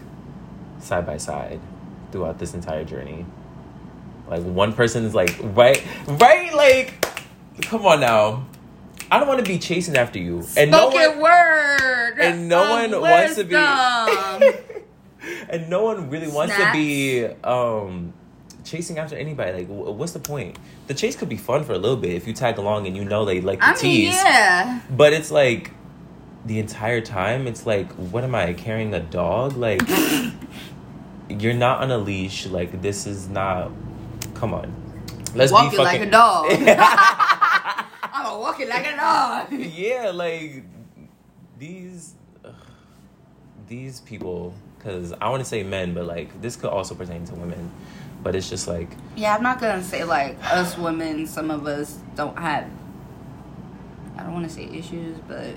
side 0.78 1.06
by 1.06 1.16
side 1.16 1.60
throughout 2.10 2.38
this 2.38 2.52
entire 2.54 2.84
journey. 2.84 3.24
Like 4.28 4.42
one 4.42 4.72
person 4.72 5.04
is 5.04 5.14
like 5.14 5.34
right 5.42 5.82
right? 6.06 6.52
Like 6.54 7.06
come 7.62 7.86
on 7.86 8.00
now 8.00 8.44
i 9.12 9.18
don't 9.18 9.28
want 9.28 9.38
to 9.44 9.48
be 9.52 9.58
chasing 9.58 9.96
after 9.96 10.18
you 10.18 10.42
and 10.56 10.70
no 10.70 10.90
Spoken 10.90 11.20
one 11.20 11.20
word. 11.20 12.18
and 12.18 12.48
no 12.48 12.62
one 12.70 12.90
wants 13.00 13.36
to 13.36 13.44
be 13.44 13.54
and 15.50 15.68
no 15.68 15.84
one 15.84 16.10
really 16.10 16.28
wants 16.28 16.56
to 16.56 16.72
be 16.72 17.24
um 17.44 18.12
chasing 18.64 18.96
after 18.98 19.16
anybody. 19.16 19.52
Like, 19.64 19.66
what's 19.68 20.12
the 20.12 20.18
point? 20.20 20.56
The 20.86 20.94
chase 20.94 21.16
could 21.16 21.28
be 21.28 21.36
fun 21.36 21.64
for 21.64 21.72
a 21.72 21.78
little 21.78 21.96
bit 21.96 22.12
if 22.12 22.26
you 22.28 22.32
tag 22.32 22.58
along 22.58 22.86
and 22.86 22.96
you 22.96 23.04
know 23.04 23.24
they 23.24 23.40
like 23.40 23.58
the 23.58 23.64
I 23.66 23.70
mean, 23.72 23.76
tease. 23.80 24.14
yeah. 24.14 24.80
But 24.88 25.12
it's 25.12 25.30
like 25.32 25.72
the 26.46 26.58
entire 26.60 27.00
time, 27.00 27.46
it's 27.48 27.66
like, 27.66 27.90
what 27.92 28.22
am 28.24 28.34
I 28.36 28.52
carrying 28.54 28.94
a 28.94 29.00
dog? 29.00 29.56
Like, 29.56 29.82
you're 31.28 31.54
not 31.54 31.82
on 31.82 31.90
a 31.90 31.98
leash. 31.98 32.46
Like, 32.46 32.80
this 32.82 33.06
is 33.06 33.28
not. 33.28 33.72
Come 34.34 34.54
on, 34.54 34.72
let's 35.34 35.52
Walk 35.52 35.70
be 35.72 35.76
like 35.78 36.00
fucking. 36.00 36.08
a 36.08 36.10
dog. 36.10 36.46
I'm 38.32 38.40
walking 38.40 38.68
like 38.68 38.86
a 38.86 38.96
dog. 38.96 39.52
yeah, 39.52 40.10
like 40.12 40.64
these 41.58 42.14
ugh, 42.44 42.54
these 43.68 44.00
people. 44.00 44.54
Because 44.78 45.12
I 45.20 45.28
want 45.28 45.40
to 45.40 45.48
say 45.48 45.62
men, 45.62 45.94
but 45.94 46.06
like 46.06 46.40
this 46.40 46.56
could 46.56 46.70
also 46.70 46.94
pertain 46.94 47.24
to 47.26 47.34
women. 47.34 47.70
But 48.22 48.34
it's 48.34 48.48
just 48.48 48.66
like 48.68 48.88
Yeah, 49.16 49.36
I'm 49.36 49.42
not 49.42 49.60
gonna 49.60 49.82
say 49.82 50.04
like 50.04 50.36
us 50.52 50.76
women. 50.78 51.26
Some 51.26 51.50
of 51.50 51.66
us 51.66 51.98
don't 52.14 52.38
have. 52.38 52.68
I 54.16 54.22
don't 54.22 54.34
want 54.34 54.48
to 54.48 54.52
say 54.52 54.64
issues, 54.64 55.18
but 55.26 55.54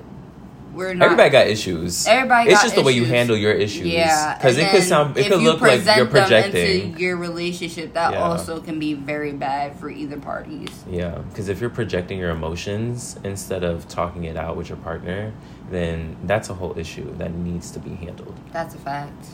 we're 0.76 0.94
not. 0.94 1.06
everybody 1.06 1.30
got 1.30 1.48
issues. 1.48 2.06
Everybody 2.06 2.52
It's 2.52 2.62
just 2.62 2.76
the 2.76 2.82
way 2.84 2.92
you 2.92 3.06
handle 3.06 3.36
your 3.38 3.54
issues. 3.54 3.88
Yeah, 3.88 4.38
because 4.38 4.58
it 4.58 4.70
could 4.70 4.84
sound. 4.84 5.18
It 5.18 5.28
could 5.30 5.42
look 5.42 5.62
like 5.62 5.86
you're 5.86 6.06
them 6.06 6.10
projecting. 6.10 6.82
into 6.92 7.00
your 7.00 7.18
relationship. 7.18 7.94
That 7.94 8.14
Yeah. 8.14 8.24
also 8.24 8.60
can 8.62 8.78
be 8.80 8.94
very 8.94 9.32
bad 9.32 9.80
for 9.80 9.90
either 9.90 10.18
parties. 10.18 10.70
Yeah, 10.90 11.20
because 11.30 11.50
if 11.50 11.62
you're 11.62 11.70
projecting 11.70 12.20
your 12.20 12.30
emotions 12.32 13.18
instead 13.24 13.64
of 13.64 13.88
talking 13.88 14.26
it 14.26 14.38
out 14.38 14.58
with 14.58 14.70
your 14.70 14.78
partner, 14.78 15.32
then 15.72 16.16
that's 16.26 16.50
a 16.50 16.54
whole 16.54 16.78
issue 16.78 17.16
that 17.18 17.34
needs 17.34 17.72
to 17.72 17.80
be 17.80 17.96
handled. 17.96 18.36
That's 18.52 18.76
a 18.76 18.78
fact. 18.78 19.26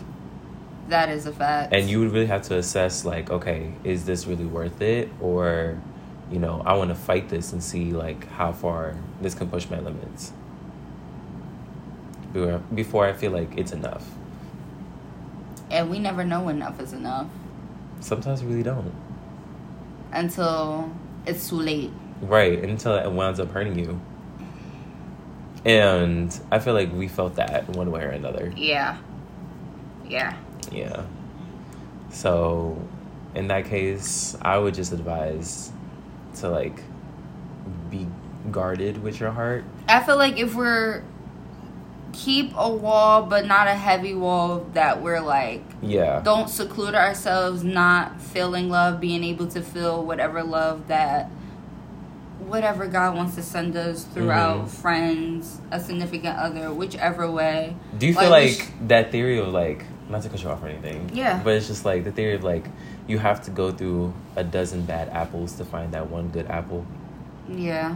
That 0.89 1.09
is 1.09 1.25
a 1.25 1.31
fact. 1.31 1.73
And 1.73 1.89
you 1.89 1.99
would 2.01 2.11
really 2.11 2.25
have 2.25 2.41
to 2.43 2.57
assess, 2.57 3.05
like, 3.05 3.29
okay, 3.31 3.71
is 3.83 4.05
this 4.05 4.27
really 4.27 4.45
worth 4.45 4.81
it, 4.81 5.09
or, 5.21 5.77
you 6.31 6.39
know, 6.39 6.61
I 6.65 6.73
want 6.75 6.89
to 6.89 6.95
fight 6.95 7.29
this 7.29 7.53
and 7.53 7.63
see 7.63 7.91
like 7.91 8.27
how 8.31 8.51
far 8.51 8.95
this 9.21 9.33
can 9.33 9.47
push 9.49 9.69
my 9.69 9.79
limits. 9.79 10.33
Before, 12.33 12.59
before 12.73 13.05
I 13.07 13.13
feel 13.13 13.31
like 13.31 13.57
it's 13.57 13.71
enough. 13.71 14.05
and 15.69 15.89
we 15.89 15.99
never 15.99 16.23
know 16.23 16.49
enough 16.49 16.79
is 16.81 16.93
enough 16.93 17.27
Sometimes 18.01 18.41
we 18.43 18.49
really 18.51 18.63
don't. 18.63 18.91
until 20.11 20.91
it's 21.25 21.47
too 21.49 21.55
late. 21.55 21.91
Right, 22.21 22.59
until 22.63 22.95
it 22.95 23.11
winds 23.11 23.39
up 23.39 23.51
hurting 23.51 23.77
you. 23.77 23.99
And 25.65 26.37
I 26.51 26.59
feel 26.59 26.73
like 26.73 26.91
we 26.91 27.07
felt 27.07 27.35
that 27.35 27.69
one 27.69 27.91
way 27.91 28.01
or 28.03 28.09
another. 28.09 28.51
Yeah. 28.55 28.97
Yeah. 30.07 30.35
Yeah. 30.71 31.03
So, 32.09 32.77
in 33.35 33.47
that 33.49 33.65
case, 33.65 34.35
I 34.41 34.57
would 34.57 34.73
just 34.73 34.91
advise 34.91 35.71
to 36.37 36.49
like 36.49 36.81
be 37.91 38.07
guarded 38.51 39.01
with 39.03 39.19
your 39.19 39.31
heart. 39.31 39.63
I 39.87 40.03
feel 40.03 40.17
like 40.17 40.37
if 40.37 40.55
we're 40.55 41.03
keep 42.13 42.51
a 42.57 42.69
wall 42.69 43.23
but 43.23 43.45
not 43.45 43.67
a 43.67 43.73
heavy 43.73 44.13
wall 44.13 44.65
that 44.73 45.01
we're 45.01 45.19
like 45.21 45.63
Yeah. 45.81 46.19
don't 46.21 46.49
seclude 46.49 46.95
ourselves 46.95 47.63
not 47.63 48.19
feeling 48.21 48.69
love 48.69 48.99
being 48.99 49.23
able 49.23 49.47
to 49.47 49.61
feel 49.61 50.03
whatever 50.05 50.43
love 50.43 50.87
that 50.87 51.29
whatever 52.47 52.87
god 52.87 53.15
wants 53.15 53.35
to 53.35 53.43
send 53.43 53.75
us 53.77 54.03
throughout 54.03 54.65
Mhm. 54.65 54.67
friends 54.69 55.61
a 55.71 55.79
significant 55.79 56.37
other 56.37 56.73
whichever 56.73 57.29
way 57.31 57.75
Do 57.97 58.07
you 58.07 58.13
Like, 58.13 58.21
feel 58.21 58.29
we 58.29 58.35
like 58.47 58.49
sh- 58.51 58.67
that 58.87 59.11
theory 59.11 59.39
of 59.39 59.47
like 59.49 59.85
not 60.09 60.23
to 60.23 60.29
cut 60.29 60.43
you 60.43 60.49
off 60.49 60.61
or 60.61 60.67
anything? 60.67 61.09
Yeah. 61.13 61.39
But 61.41 61.53
it's 61.53 61.67
just 61.67 61.85
like 61.85 62.03
the 62.03 62.11
theory 62.11 62.33
of 62.35 62.43
like 62.43 62.65
you 63.07 63.17
have 63.19 63.41
to 63.43 63.51
go 63.51 63.71
through 63.71 64.13
a 64.35 64.43
dozen 64.43 64.81
bad 64.81 65.07
apples 65.09 65.53
to 65.53 65.63
find 65.65 65.93
that 65.93 66.09
one 66.09 66.27
good 66.29 66.47
apple. 66.49 66.85
yeah 67.49 67.95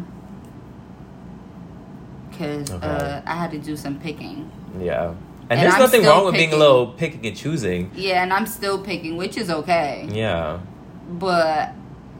because 2.37 2.71
Okay. 2.71 2.87
uh, 2.87 3.21
i 3.25 3.35
had 3.35 3.51
to 3.51 3.59
do 3.59 3.75
some 3.77 3.99
picking 3.99 4.49
Yeah. 4.79 5.13
And, 5.47 5.59
And 5.59 5.59
there's 5.61 5.73
I'm 5.75 5.79
nothing 5.79 6.03
wrong 6.05 6.25
with 6.25 6.33
being 6.33 6.49
a 6.49 6.51
picking. 6.51 6.59
little 6.59 6.87
picking 6.87 7.25
and 7.27 7.35
choosing. 7.37 7.91
yeah 7.95 8.23
and 8.23 8.33
i'm 8.33 8.45
still 8.47 8.77
picking 8.83 9.15
which 9.17 9.37
is 9.37 9.49
okay 9.49 10.07
Yeah. 10.11 10.59
But 11.07 11.73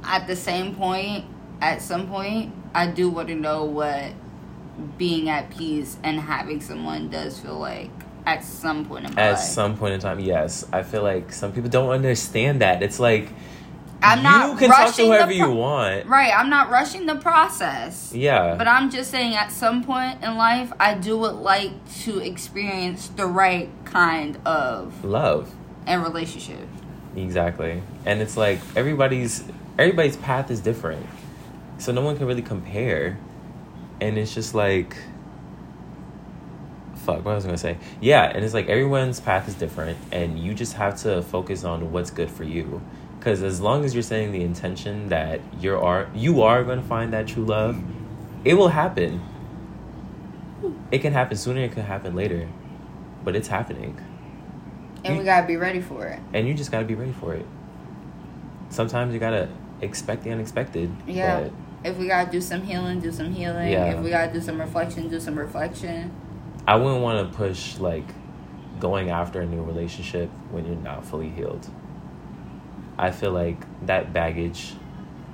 at 0.03 0.27
the 0.27 0.36
same 0.36 0.75
point, 0.75 1.25
at 1.60 1.81
some 1.81 2.05
point, 2.07 2.53
I 2.75 2.86
do 2.86 3.10
want 3.10 3.27
to 3.29 3.36
know 3.36 3.63
what 3.65 4.13
being 4.98 5.27
at 5.29 5.50
peace 5.50 5.98
and 6.03 6.19
having 6.19 6.62
someone 6.62 7.10
does 7.10 7.39
feel 7.39 7.57
like 7.57 7.89
at 8.27 8.43
some 8.43 8.86
point 8.86 9.05
in 9.07 9.15
my 9.15 9.22
At 9.22 9.31
life. 9.31 9.39
some 9.39 9.75
point 9.77 9.93
in 9.95 10.00
time, 10.00 10.19
yes. 10.19 10.65
I 10.72 10.84
feel 10.84 11.01
like 11.03 11.34
some 11.34 11.51
people 11.51 11.69
don't 11.69 11.89
understand 11.89 12.62
that. 12.62 12.84
It's 12.84 13.00
like 13.00 13.29
I'm 14.05 14.24
not 14.24 14.51
you 14.51 14.57
can 14.57 14.69
talk 14.69 14.95
to 14.95 15.05
whoever 15.05 15.31
you 15.31 15.50
want. 15.50 16.05
right, 16.07 16.31
I'm 16.35 16.50
not 16.50 16.69
rushing 16.69 17.05
the 17.05 17.15
process. 17.15 18.13
Yeah. 18.13 18.55
But 18.55 18.67
I'm 18.67 18.89
just 18.89 19.12
saying 19.12 19.35
at 19.35 19.51
some 19.51 19.83
point 19.83 20.24
in 20.24 20.35
life, 20.35 20.71
I 20.79 20.93
do 20.95 21.17
would 21.17 21.35
like 21.35 21.71
to 22.03 22.19
experience 22.19 23.07
the 23.09 23.25
right 23.25 23.69
kind 23.85 24.38
of 24.45 25.03
Love. 25.03 25.53
and 25.85 26.03
relationship. 26.03 26.67
Exactly. 27.15 27.81
And 28.05 28.21
it's 28.21 28.38
like 28.38 28.59
everybody's 28.75 29.43
everybody's 29.77 30.17
path 30.17 30.51
is 30.51 30.59
different. 30.59 31.05
So 31.77 31.91
no 31.91 32.01
one 32.01 32.17
can 32.17 32.27
really 32.27 32.41
compare. 32.41 33.17
And 34.01 34.17
it's 34.17 34.33
just 34.33 34.53
like 34.53 34.95
fuck, 37.05 37.24
what 37.24 37.31
I 37.31 37.35
was 37.35 37.45
I 37.45 37.50
gonna 37.50 37.57
say? 37.57 37.77
Yeah, 38.01 38.24
and 38.24 38.43
it's 38.43 38.53
like 38.53 38.67
everyone's 38.67 39.19
path 39.19 39.47
is 39.47 39.53
different 39.53 39.97
and 40.12 40.39
you 40.39 40.53
just 40.53 40.74
have 40.74 41.00
to 41.03 41.21
focus 41.21 41.63
on 41.63 41.91
what's 41.91 42.09
good 42.09 42.29
for 42.29 42.43
you. 42.43 42.81
Cause 43.25 43.41
as 43.41 43.60
long 43.60 43.84
as 43.84 43.96
you're 43.96 44.03
setting 44.03 44.32
the 44.32 44.44
intention 44.44 45.10
that 45.10 45.41
you 45.60 45.75
are 45.75 46.08
you 46.13 46.44
are 46.44 46.63
gonna 46.63 46.84
find 46.84 47.12
that 47.13 47.25
true 47.27 47.44
love, 47.44 47.75
it 48.44 48.53
will 48.53 48.67
happen. 48.67 49.20
It 50.91 51.00
can 51.00 51.12
happen 51.12 51.36
sooner, 51.36 51.62
it 51.62 51.72
can 51.72 51.82
happen 51.82 52.13
later. 52.15 52.48
But 53.24 53.36
it's 53.36 53.48
happening. 53.48 53.98
And 55.03 55.15
You- 55.15 55.20
we 55.22 55.25
gotta 55.25 55.48
be 55.48 55.58
ready 55.58 55.82
for 55.82 56.05
it. 56.05 56.20
and 56.36 56.48
you 56.48 56.53
just 56.53 56.72
got 56.72 56.79
to 56.82 56.86
be 56.86 56.94
ready 56.94 57.13
for 57.13 57.34
it. 57.34 57.48
Sometimes 58.70 59.12
you 59.12 59.20
gotta 59.20 59.50
expect 59.82 60.24
the 60.24 60.29
unexpected. 60.32 60.91
Yeah. 61.08 61.50
If 61.84 61.98
we 61.98 62.08
gotta 62.08 62.29
do 62.29 62.39
some 62.39 62.62
healing, 62.62 63.00
do 63.00 63.12
some 63.12 63.32
healing. 63.32 63.72
Yeah. 63.72 63.86
If 63.86 64.01
we 64.01 64.12
gotta 64.12 64.32
do 64.32 64.39
some 64.39 64.60
reflection, 64.60 65.10
do 65.10 65.20
some 65.20 65.36
reflection. 65.38 66.12
I 66.67 66.75
wouldn't 66.75 67.01
want 67.01 67.32
to 67.32 67.36
push 67.36 67.79
like 67.79 68.05
going 68.79 69.10
after 69.10 69.41
a 69.41 69.46
new 69.48 69.63
relationship 69.63 70.29
when 70.51 70.65
you're 70.67 70.75
not 70.75 71.03
fully 71.05 71.29
healed. 71.29 71.67
I 72.97 73.11
feel 73.11 73.31
like 73.31 73.57
that 73.85 74.13
baggage. 74.13 74.73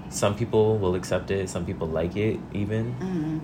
Some 0.09 0.35
people 0.35 0.77
will 0.77 0.95
accept 0.95 1.31
it. 1.31 1.49
Some 1.49 1.65
people 1.65 1.87
like 1.87 2.15
it. 2.15 2.39
Even 2.53 2.93
hmm 2.93 3.39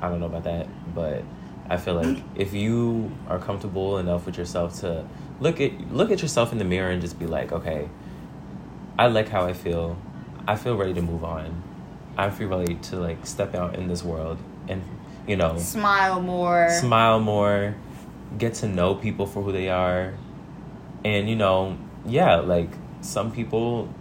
I 0.00 0.08
don't 0.08 0.18
know 0.18 0.26
about 0.26 0.44
that, 0.44 0.66
but 0.94 1.22
I 1.70 1.76
feel 1.76 1.94
like 1.94 2.18
if 2.34 2.52
you 2.52 3.12
are 3.28 3.38
comfortable 3.38 3.98
enough 3.98 4.26
with 4.26 4.36
yourself 4.36 4.80
to 4.80 5.04
look 5.40 5.60
at 5.60 5.72
look 5.92 6.10
at 6.10 6.22
yourself 6.22 6.50
in 6.52 6.58
the 6.58 6.64
mirror 6.64 6.90
and 6.90 7.00
just 7.00 7.18
be 7.18 7.26
like, 7.26 7.52
okay, 7.52 7.88
I 8.98 9.06
like 9.06 9.28
how 9.28 9.44
I 9.44 9.52
feel. 9.52 9.96
I 10.46 10.56
feel 10.56 10.76
ready 10.76 10.94
to 10.94 11.02
move 11.02 11.22
on. 11.24 11.62
I 12.16 12.30
feel 12.30 12.48
ready 12.48 12.74
to 12.74 12.96
like 12.96 13.24
step 13.26 13.54
out 13.54 13.76
in 13.76 13.86
this 13.88 14.02
world 14.02 14.38
and 14.68 14.82
you 15.26 15.36
know 15.36 15.56
Smile 15.56 16.20
more. 16.20 16.68
smile 16.68 17.20
more, 17.20 17.74
get 18.38 18.54
to 18.54 18.68
know 18.68 18.94
people 18.96 19.26
for 19.26 19.42
who 19.42 19.52
they 19.52 19.68
are, 19.68 20.14
and 21.04 21.28
you 21.28 21.36
know, 21.36 21.78
yeah, 22.04 22.36
like 22.36 22.70
some 23.02 23.30
people, 23.30 23.92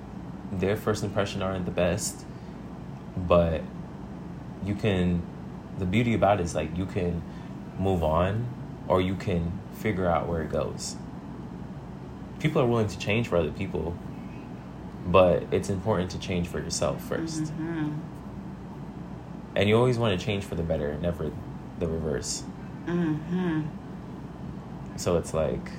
their 0.51 0.77
first 0.77 1.03
impression 1.03 1.41
aren't 1.41 1.65
the 1.65 1.71
best, 1.71 2.25
but 3.17 3.61
you 4.65 4.75
can. 4.75 5.21
The 5.79 5.85
beauty 5.85 6.13
about 6.13 6.39
it 6.39 6.43
is 6.43 6.55
like 6.55 6.77
you 6.77 6.85
can 6.85 7.21
move 7.77 8.03
on, 8.03 8.45
or 8.87 9.01
you 9.01 9.15
can 9.15 9.59
figure 9.73 10.07
out 10.07 10.27
where 10.27 10.41
it 10.43 10.49
goes. 10.51 10.95
People 12.39 12.61
are 12.61 12.65
willing 12.65 12.87
to 12.87 12.97
change 12.97 13.27
for 13.27 13.37
other 13.37 13.51
people, 13.51 13.95
but 15.07 15.43
it's 15.51 15.69
important 15.69 16.11
to 16.11 16.19
change 16.19 16.47
for 16.47 16.59
yourself 16.59 17.01
1st 17.01 17.45
Mhm. 17.45 17.93
and 19.55 19.67
you 19.69 19.75
always 19.75 19.97
want 19.97 20.17
to 20.19 20.23
change 20.25 20.43
for 20.43 20.55
the 20.55 20.63
better, 20.63 20.97
never 21.01 21.31
the 21.79 21.87
reverse. 21.87 22.43
Mhm. 22.85 23.65
So 24.95 25.17
it's 25.17 25.33
like, 25.33 25.71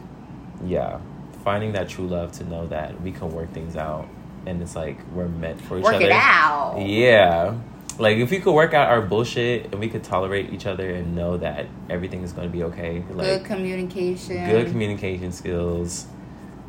yeah, 0.65 0.99
finding 1.43 1.73
that 1.73 1.89
true 1.89 2.07
love 2.07 2.33
to 2.33 2.45
know 2.45 2.67
that 2.69 3.01
we 3.03 3.13
can 3.13 3.31
work 3.31 3.53
things 3.53 3.77
out, 3.77 4.09
and 4.47 4.61
it's 4.63 4.77
like 4.77 4.99
we're 5.13 5.29
meant 5.29 5.61
for 5.61 5.79
each 5.79 5.85
Work 5.85 5.95
other. 5.97 6.05
Work 6.05 6.13
it 6.13 6.17
out. 6.17 6.77
Yeah, 6.81 7.55
like 7.99 8.17
if 8.19 8.31
we 8.31 8.41
could 8.41 8.53
work 8.55 8.75
out 8.75 8.89
our 8.89 9.03
bullshit 9.03 9.67
and 9.67 9.79
we 9.79 9.89
could 9.89 10.03
tolerate 10.05 10.53
each 10.53 10.67
other 10.67 10.91
and 10.91 11.15
know 11.15 11.37
that 11.39 11.67
everything 11.91 12.23
is 12.23 12.33
going 12.33 12.49
to 12.49 12.53
be 12.53 12.65
okay. 12.65 13.05
Like 13.11 13.27
Good 13.27 13.45
communication. 13.45 14.49
good 14.49 14.69
communication 14.69 15.33
skills, 15.33 16.07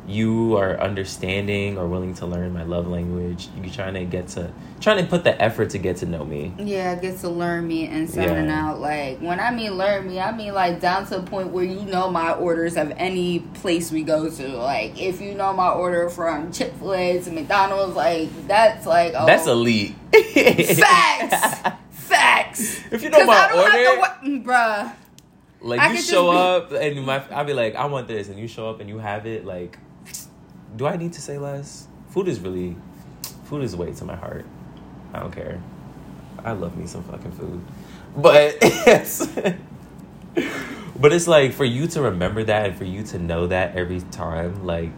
you 0.06 0.56
are 0.58 0.78
understanding 0.80 1.78
or 1.78 1.86
willing 1.86 2.12
to 2.14 2.26
learn 2.26 2.52
my 2.52 2.62
love 2.64 2.86
language. 2.86 3.48
You're 3.56 3.72
trying 3.72 3.94
to 3.94 4.04
get 4.04 4.28
to 4.28 4.52
trying 4.80 5.02
to 5.02 5.08
put 5.08 5.24
the 5.24 5.40
effort 5.40 5.70
to 5.70 5.78
get 5.78 5.96
to 5.98 6.06
know 6.06 6.24
me. 6.24 6.52
Yeah, 6.58 6.94
get 6.96 7.18
to 7.20 7.28
learn 7.30 7.66
me 7.66 7.86
and 7.86 8.08
Yeah. 8.14 8.68
out. 8.68 8.80
Like 8.80 9.20
when 9.20 9.40
I 9.40 9.50
mean 9.50 9.72
learn 9.78 10.06
me, 10.08 10.20
I 10.20 10.30
mean 10.36 10.52
like 10.52 10.80
down 10.80 11.06
to 11.06 11.18
the 11.18 11.22
point 11.22 11.48
where 11.52 11.64
you 11.64 11.80
know 11.82 12.10
my 12.10 12.32
orders 12.32 12.76
of 12.76 12.92
any 12.96 13.40
place 13.40 13.90
we 13.90 14.02
go 14.02 14.28
to. 14.28 14.48
Like 14.48 15.00
if 15.00 15.20
you 15.22 15.34
know 15.34 15.52
my 15.54 15.70
order 15.70 16.08
from 16.10 16.52
Chick 16.52 16.74
Fil 16.74 16.94
A 16.94 17.20
to 17.22 17.30
McDonald's, 17.30 17.96
like 17.96 18.28
that's 18.46 18.84
like 18.86 19.14
oh, 19.16 19.24
That's 19.26 19.46
elite. 19.46 19.94
facts. 20.12 21.70
Facts. 21.90 22.80
If 22.92 23.02
you 23.02 23.10
know 23.10 23.24
my 23.24 23.32
I 23.34 23.48
don't 23.48 23.64
have 23.64 23.72
to 23.72 23.88
order- 23.88 24.00
wa- 24.00 24.14
mm, 24.24 24.44
bruh. 24.44 24.92
Like 25.62 25.80
I 25.80 25.92
you 25.92 26.00
show 26.02 26.30
be- 26.30 26.36
up 26.36 26.72
and 26.72 27.06
my 27.06 27.22
I'll 27.30 27.44
be 27.46 27.54
like, 27.54 27.74
I 27.74 27.86
want 27.86 28.06
this, 28.08 28.28
and 28.28 28.38
you 28.38 28.46
show 28.46 28.68
up 28.68 28.80
and 28.80 28.88
you 28.88 28.98
have 28.98 29.26
it. 29.26 29.46
Like, 29.46 29.78
do 30.76 30.86
I 30.86 30.96
need 30.96 31.12
to 31.14 31.20
say 31.20 31.38
less? 31.38 31.86
Food 32.10 32.28
is 32.28 32.40
really, 32.40 32.76
food 33.44 33.62
is 33.62 33.76
way 33.76 33.92
to 33.92 34.04
my 34.04 34.16
heart. 34.16 34.44
I 35.12 35.20
don't 35.20 35.32
care. 35.32 35.60
I 36.44 36.52
love 36.52 36.76
me 36.76 36.86
some 36.86 37.02
fucking 37.04 37.32
food, 37.32 37.60
but 38.16 38.56
it's, 38.60 39.26
but 40.98 41.12
it's 41.12 41.26
like 41.26 41.52
for 41.52 41.64
you 41.64 41.86
to 41.88 42.02
remember 42.02 42.44
that 42.44 42.66
and 42.66 42.76
for 42.76 42.84
you 42.84 43.02
to 43.04 43.18
know 43.18 43.46
that 43.46 43.76
every 43.76 44.00
time, 44.10 44.66
like 44.66 44.92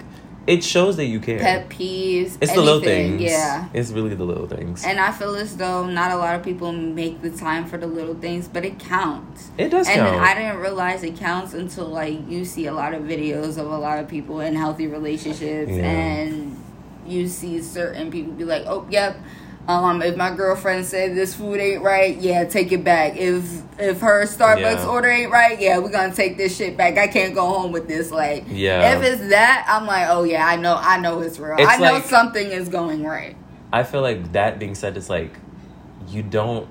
it 0.47 0.63
shows 0.63 0.97
that 0.97 1.07
you 1.07 1.19
care. 1.21 1.39
Pet 1.41 1.69
peeves. 1.69 2.39
it's 2.41 2.53
the 2.53 2.61
little 2.61 2.81
anything, 2.83 3.19
things. 3.19 3.31
Yeah. 3.31 3.69
it's 3.75 3.91
really 3.91 4.15
the 4.15 4.25
little 4.25 4.47
things. 4.47 4.85
And 4.85 5.01
I 5.01 5.11
feel 5.13 5.35
as 5.35 5.57
though 5.57 5.87
not 5.87 6.11
a 6.13 6.17
lot 6.17 6.35
of 6.37 6.43
people 6.45 6.73
make 6.73 7.21
the 7.23 7.31
time 7.31 7.67
for 7.67 7.79
the 7.79 7.87
little 7.87 8.15
things, 8.15 8.47
but 8.49 8.65
it 8.65 8.79
counts. 8.79 9.51
it 9.59 9.69
does 9.71 9.89
And 9.89 10.01
count. 10.01 10.21
I 10.23 10.35
didn't 10.35 10.59
realize 10.59 11.03
it 11.03 11.17
counts 11.17 11.53
until 11.55 11.87
like 11.87 12.29
you 12.29 12.45
see 12.45 12.67
a 12.67 12.73
lot 12.73 12.95
of 12.95 13.03
videos 13.03 13.59
of 13.59 13.71
a 13.71 13.79
lot 13.79 13.99
of 13.99 14.09
people 14.09 14.41
in 14.41 14.55
healthy 14.55 14.87
relationships, 14.87 15.71
Yeah. 15.73 15.83
and 15.85 16.57
you 17.07 17.29
see 17.29 17.61
certain 17.63 18.11
people 18.11 18.33
be 18.33 18.45
like, 18.45 18.65
"Oh, 18.67 18.87
yep." 18.91 19.17
Um, 19.69 20.01
if 20.01 20.17
my 20.17 20.35
girlfriend 20.35 20.87
said 20.87 21.17
this 21.17 21.35
food 21.35 21.59
ain't 21.59 21.83
right, 21.83 22.17
yeah, 22.19 22.45
take 22.45 22.71
it 22.71 22.85
back. 22.85 23.17
If 23.17 23.63
if 23.81 24.01
her 24.01 24.25
Starbucks 24.25 24.61
Yeah. 24.61 24.87
order 24.89 25.09
ain't 25.09 25.33
right, 25.33 25.61
yeah, 25.61 25.79
we're 25.79 25.91
gonna 25.91 26.15
take 26.15 26.37
this 26.37 26.57
shit 26.57 26.77
back. 26.77 26.97
I 26.97 27.09
can't 27.09 27.35
go 27.35 27.47
home 27.47 27.73
with 27.73 27.89
this. 27.89 28.11
Like, 28.13 28.45
Yeah. 28.49 28.97
if 28.97 29.03
it's 29.03 29.29
that, 29.31 29.67
I'm 29.69 29.87
like, 29.87 30.07
oh 30.09 30.23
yeah, 30.23 30.47
I 30.47 30.57
know, 30.57 30.77
I 30.81 30.99
know 31.01 31.21
it's 31.21 31.39
real. 31.39 31.57
It's 31.59 31.69
I 31.69 31.77
know 31.79 31.95
like- 31.95 32.05
something 32.05 32.47
is 32.47 32.69
going 32.69 33.03
right. 33.05 33.37
I 33.73 33.83
feel 33.83 34.01
like 34.03 34.33
that 34.33 34.59
being 34.61 34.75
said, 34.77 34.97
it's 34.97 35.11
like 35.11 35.33
you 36.09 36.23
don't 36.23 36.69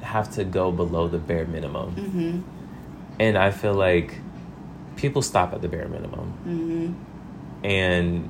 have 0.00 0.30
to 0.36 0.44
go 0.44 0.70
below 0.70 1.08
the 1.08 1.18
bare 1.18 1.46
minimum. 1.46 1.94
Mm-hmm. 1.96 2.40
And 3.20 3.36
I 3.36 3.50
feel 3.50 3.74
like 3.74 4.14
people 4.96 5.20
stop 5.20 5.52
at 5.52 5.60
the 5.62 5.68
bare 5.68 5.88
minimum. 5.88 6.32
Mm-hmm. 6.46 7.66
And 7.66 8.28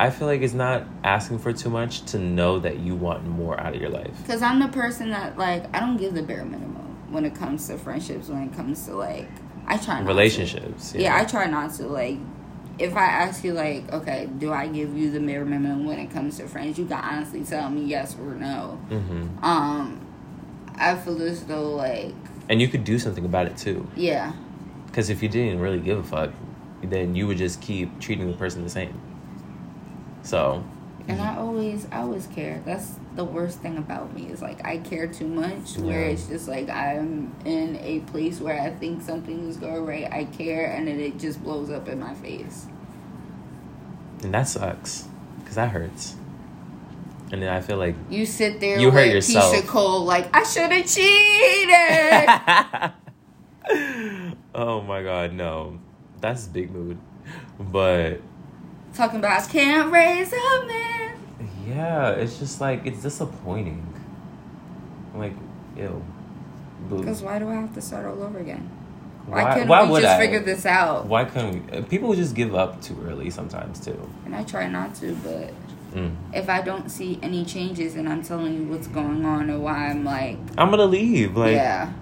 I 0.00 0.10
feel 0.10 0.28
like 0.28 0.42
it's 0.42 0.54
not 0.54 0.84
asking 1.02 1.40
for 1.40 1.52
too 1.52 1.70
much 1.70 2.02
to 2.12 2.18
know 2.18 2.60
that 2.60 2.78
you 2.78 2.94
want 2.94 3.26
more 3.26 3.58
out 3.58 3.74
of 3.74 3.80
your 3.80 3.90
life. 3.90 4.16
Because 4.22 4.42
I'm 4.42 4.60
the 4.60 4.68
person 4.68 5.10
that, 5.10 5.36
like, 5.36 5.64
I 5.74 5.80
don't 5.80 5.96
give 5.96 6.14
the 6.14 6.22
bare 6.22 6.44
minimum 6.44 7.12
when 7.12 7.24
it 7.24 7.34
comes 7.34 7.66
to 7.68 7.76
friendships, 7.78 8.28
when 8.28 8.42
it 8.44 8.54
comes 8.54 8.84
to, 8.86 8.94
like, 8.94 9.28
I 9.66 9.76
try 9.76 9.94
not 9.94 10.02
to. 10.02 10.06
Relationships. 10.06 10.94
Yeah. 10.96 11.16
I 11.16 11.24
try 11.24 11.46
not 11.46 11.74
to. 11.74 11.88
Like, 11.88 12.18
if 12.78 12.94
I 12.96 13.06
ask 13.06 13.42
you, 13.42 13.54
like, 13.54 13.92
okay, 13.92 14.28
do 14.38 14.52
I 14.52 14.68
give 14.68 14.96
you 14.96 15.10
the 15.10 15.18
bare 15.18 15.44
minimum 15.44 15.84
when 15.84 15.98
it 15.98 16.10
comes 16.12 16.38
to 16.38 16.46
friends, 16.46 16.78
you 16.78 16.84
can 16.86 17.02
honestly 17.02 17.42
tell 17.44 17.68
me 17.68 17.84
yes 17.84 18.16
or 18.20 18.34
no. 18.36 18.78
hmm 18.88 19.26
Um, 19.44 20.06
I 20.76 20.94
feel 20.94 21.20
as 21.22 21.44
though, 21.44 21.74
like, 21.74 22.14
And 22.48 22.60
you 22.60 22.68
could 22.68 22.84
do 22.84 23.00
something 23.00 23.24
about 23.24 23.46
it 23.46 23.56
too. 23.56 23.88
yeah. 23.96 24.32
Because 24.86 25.10
if 25.10 25.22
you 25.22 25.28
didn't 25.28 25.60
really 25.60 25.80
give 25.80 25.98
a 25.98 26.02
fuck, 26.02 26.30
then 26.82 27.14
you 27.14 27.26
would 27.26 27.36
just 27.36 27.60
keep 27.60 27.98
treating 28.00 28.26
the 28.30 28.36
person 28.36 28.62
the 28.64 28.70
same. 28.70 28.98
So, 30.22 30.62
And 31.06 31.20
I 31.22 31.36
always, 31.36 31.86
I 31.90 32.00
always 32.02 32.26
care. 32.26 32.60
That's 32.66 32.96
the 33.16 33.24
worst 33.24 33.60
thing 33.60 33.78
about 33.78 34.14
me 34.14 34.26
is 34.28 34.42
like 34.42 34.62
I 34.64 34.78
care 34.78 35.06
too 35.06 35.26
much. 35.26 35.78
Where 35.78 36.02
Yeah. 36.04 36.12
it's 36.12 36.26
just 36.26 36.48
like 36.48 36.68
I'm 36.68 37.34
in 37.46 37.76
a 37.82 38.00
place 38.00 38.40
where 38.40 38.60
I 38.60 38.70
think 38.70 39.02
something 39.02 39.48
is 39.48 39.56
going 39.56 39.86
right. 39.86 40.06
I 40.12 40.24
care, 40.24 40.66
and 40.70 40.86
then 40.86 41.00
it 41.00 41.18
just 41.18 41.42
blows 41.42 41.70
up 41.70 41.88
in 41.88 41.98
my 42.00 42.14
face. 42.14 42.66
and 44.22 44.34
that 44.34 44.48
sucks. 44.48 45.06
Because 45.38 45.54
that 45.54 45.70
hurts. 45.70 46.16
And 47.32 47.40
then 47.42 47.48
I 47.50 47.60
feel 47.60 47.76
like 47.78 47.94
You 48.10 48.26
sit 48.26 48.58
there 48.60 48.78
You 48.78 48.90
hurt 48.90 49.12
yourself. 49.12 49.54
Keyshia 49.54 49.66
Cole 49.66 50.04
like 50.04 50.28
I 50.34 50.42
should 50.44 50.70
have 50.72 50.86
cheated. 50.86 51.70
oh 54.54 54.80
my 54.82 55.02
god, 55.02 55.32
no. 55.34 55.78
That's 56.20 56.46
big 56.46 56.70
mood. 56.72 56.98
But 57.60 58.20
Talking 58.94 59.18
about 59.20 59.40
I 59.42 59.46
can't 59.46 59.92
raise 59.92 60.32
a 60.32 60.66
man. 60.66 61.14
yeah, 61.66 62.10
it's 62.10 62.38
just 62.38 62.60
like 62.60 62.84
it's 62.86 63.02
disappointing. 63.02 63.84
Like, 65.14 65.34
ew. 65.76 66.02
Because 66.90 67.22
why 67.22 67.38
do 67.38 67.48
I 67.48 67.54
have 67.54 67.74
to 67.74 67.80
start 67.80 68.06
all 68.06 68.22
over 68.22 68.38
again? 68.38 68.68
Why, 69.26 69.42
Why, 69.44 69.52
couldn't 69.54 69.68
why 69.68 69.84
we 69.90 70.00
just 70.00 70.14
I? 70.14 70.18
figure 70.18 70.40
this 70.40 70.64
out? 70.64 71.06
Why 71.06 71.24
couldn't 71.24 71.66
we? 71.70 71.78
uh, 71.78 71.82
People 71.82 72.14
just 72.14 72.34
give 72.34 72.54
up 72.54 72.80
too 72.80 72.96
early 73.06 73.30
sometimes 73.30 73.78
too. 73.80 74.10
And 74.24 74.34
I 74.34 74.42
try 74.44 74.68
not 74.68 74.94
to, 74.96 75.14
but 75.16 75.52
Mm. 75.94 76.14
if 76.34 76.50
I 76.50 76.60
don't 76.60 76.90
see 76.90 77.18
any 77.22 77.46
changes 77.46 77.94
and 77.96 78.06
I'm 78.10 78.22
telling 78.22 78.52
you 78.54 78.64
what's 78.64 78.86
going 78.88 79.24
on 79.24 79.48
or 79.50 79.58
why 79.58 79.88
I'm 79.88 80.04
like, 80.04 80.36
I'm 80.58 80.68
gonna 80.70 80.84
leave. 80.84 81.34
Like, 81.34 81.52
yeah, 81.56 81.92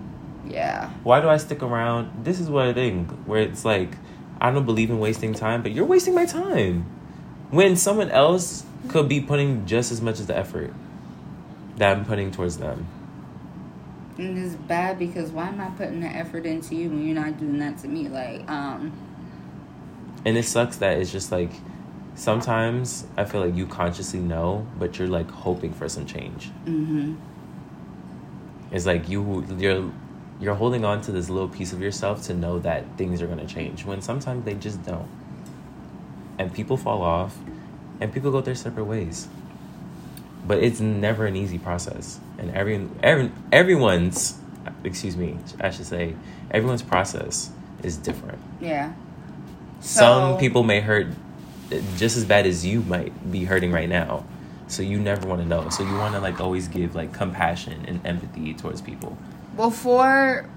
yeah, 0.48 0.90
why 1.04 1.20
do 1.20 1.28
I 1.28 1.36
stick 1.36 1.62
around? 1.62 2.24
This 2.24 2.40
is 2.40 2.50
what 2.50 2.66
I 2.66 2.72
think. 2.72 3.08
Where 3.26 3.40
it's 3.42 3.64
like, 3.64 3.90
I 4.40 4.50
don't 4.50 4.66
believe 4.66 4.90
in 4.90 4.98
wasting 4.98 5.32
time, 5.34 5.62
but 5.62 5.72
you're 5.72 5.84
wasting 5.86 6.14
my 6.14 6.26
time. 6.26 6.84
When 7.50 7.76
someone 7.76 8.10
else 8.10 8.64
could 8.88 9.08
be 9.08 9.20
putting 9.20 9.66
just 9.66 9.90
as 9.92 10.00
much 10.00 10.20
as 10.20 10.26
the 10.26 10.36
effort 10.36 10.72
that 11.76 11.96
I'm 11.96 12.04
putting 12.04 12.30
towards 12.30 12.58
them. 12.58 12.86
and 14.18 14.38
it's 14.38 14.54
bad 14.54 14.98
because 14.98 15.30
why 15.30 15.48
am 15.48 15.60
I 15.60 15.68
putting 15.70 16.00
the 16.00 16.06
effort 16.08 16.46
into 16.46 16.74
you 16.74 16.88
when 16.88 17.06
you're 17.06 17.14
not 17.14 17.38
doing 17.38 17.58
that 17.58 17.78
to 17.78 17.88
me? 17.88 18.08
Like, 18.08 18.48
um, 18.50 18.92
And 20.24 20.36
it 20.38 20.44
sucks 20.44 20.76
that 20.78 20.98
it's 20.98 21.12
just 21.12 21.30
like 21.30 21.50
sometimes 22.14 23.06
I 23.16 23.24
feel 23.26 23.42
like 23.44 23.54
you 23.54 23.66
consciously 23.66 24.20
know, 24.20 24.66
but 24.78 24.98
you're 24.98 25.08
like 25.08 25.30
hoping 25.30 25.72
for 25.72 25.88
some 25.88 26.06
change. 26.06 26.50
mm-hmm. 26.64 27.14
It's 28.72 28.86
like 28.86 29.08
you 29.08 29.44
you're 29.58 29.92
you're 30.40 30.54
holding 30.54 30.84
on 30.84 31.00
to 31.02 31.12
this 31.12 31.30
little 31.30 31.48
piece 31.48 31.72
of 31.72 31.80
yourself 31.80 32.22
to 32.24 32.34
know 32.34 32.58
that 32.60 32.84
things 32.96 33.22
are 33.22 33.26
gonna 33.26 33.46
change 33.46 33.84
when 33.84 34.02
sometimes 34.02 34.44
they 34.44 34.54
just 34.54 34.84
don't. 34.84 35.08
And 36.38 36.52
people 36.52 36.76
fall 36.76 37.02
off 37.02 37.36
and 38.00 38.12
people 38.12 38.30
go 38.30 38.40
their 38.40 38.54
separate 38.54 38.84
ways. 38.84 39.28
But 40.46 40.62
it's 40.62 40.80
never 40.80 41.26
an 41.26 41.34
easy 41.36 41.58
process. 41.58 42.20
And 42.38 42.50
every, 42.54 42.88
every 43.02 43.32
everyone's 43.50 44.38
excuse 44.84 45.16
me, 45.16 45.38
I 45.60 45.70
should 45.70 45.86
say, 45.86 46.14
everyone's 46.50 46.82
process 46.82 47.50
is 47.82 47.96
different. 47.96 48.38
yeah. 48.60 48.94
Some 49.80 50.38
people 50.38 50.62
may 50.62 50.80
hurt 50.80 51.08
just 51.96 52.16
as 52.16 52.24
bad 52.24 52.46
as 52.46 52.64
you 52.64 52.80
might 52.82 53.30
be 53.30 53.44
hurting 53.44 53.70
right 53.72 53.88
now. 53.88 54.24
So 54.68 54.82
you 54.82 54.98
never 54.98 55.28
want 55.28 55.42
to 55.42 55.46
know. 55.46 55.68
So 55.68 55.84
you 55.84 55.94
want 55.94 56.14
to 56.14 56.20
like 56.20 56.40
always 56.40 56.66
give 56.66 56.94
like 56.94 57.12
compassion 57.12 57.84
and 57.86 58.04
empathy 58.04 58.54
towards 58.54 58.80
people. 58.80 59.16
Before 59.56 60.48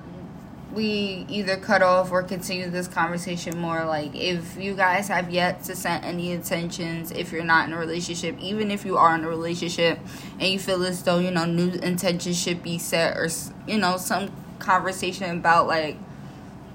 we 0.74 1.26
either 1.30 1.58
cut 1.58 1.82
off 1.82 2.12
or 2.12 2.22
continue 2.22 2.70
this 2.70 2.88
conversation 2.88 3.58
more 3.58 3.86
like 3.86 4.14
if 4.14 4.56
you 4.56 4.76
guys 4.76 5.08
have 5.08 5.32
yet 5.32 5.64
to 5.64 5.76
set 5.76 6.04
any 6.04 6.32
intentions 6.32 7.12
if 7.12 7.32
you're 7.32 7.44
not 7.44 7.68
in 7.68 7.74
a 7.74 7.78
relationship 7.78 8.38
even 8.40 8.70
if 8.70 8.86
you 8.86 8.96
are 8.96 9.16
in 9.16 9.24
a 9.24 9.28
relationship 9.28 9.98
and 10.40 10.50
you 10.50 10.60
feel 10.60 10.84
as 10.86 11.02
though 11.04 11.18
you 11.18 11.32
know 11.32 11.46
new 11.46 11.72
intentions 11.80 12.40
should 12.40 12.62
be 12.62 12.78
set 12.78 13.18
or 13.18 13.28
you 13.68 13.80
know 13.80 13.98
some 13.98 14.32
conversation 14.60 15.38
about 15.38 15.66
like 15.66 15.98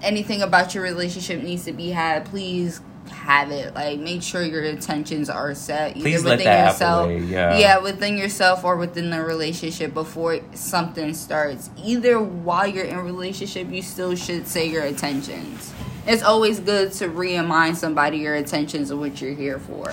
anything 0.02 0.42
about 0.42 0.74
your 0.74 0.82
relationship 0.82 1.40
needs 1.42 1.64
to 1.64 1.72
be 1.72 1.90
had 1.90 2.24
please 2.24 2.80
have 3.10 3.50
it 3.50 3.74
like 3.74 3.98
make 3.98 4.22
sure 4.22 4.42
your 4.42 4.64
intentions 4.64 5.28
are 5.28 5.54
set 5.54 5.96
either 5.96 6.02
Please 6.02 6.24
let 6.24 6.38
within 6.38 6.66
yourself 6.66 7.10
yeah. 7.28 7.58
yeah 7.58 7.78
within 7.78 8.16
yourself 8.16 8.64
or 8.64 8.76
within 8.76 9.10
the 9.10 9.22
relationship 9.22 9.94
before 9.94 10.40
something 10.54 11.14
starts 11.14 11.70
either 11.82 12.20
while 12.20 12.66
you're 12.66 12.84
in 12.84 12.98
relationship 12.98 13.70
you 13.70 13.82
still 13.82 14.14
should 14.14 14.46
say 14.46 14.68
your 14.68 14.84
intentions 14.84 15.72
it's 16.06 16.22
always 16.22 16.60
good 16.60 16.92
to 16.92 17.08
remind 17.08 17.76
somebody 17.76 18.18
your 18.18 18.34
intentions 18.34 18.90
of 18.90 18.98
what 18.98 19.20
you're 19.20 19.34
here 19.34 19.58
for 19.58 19.92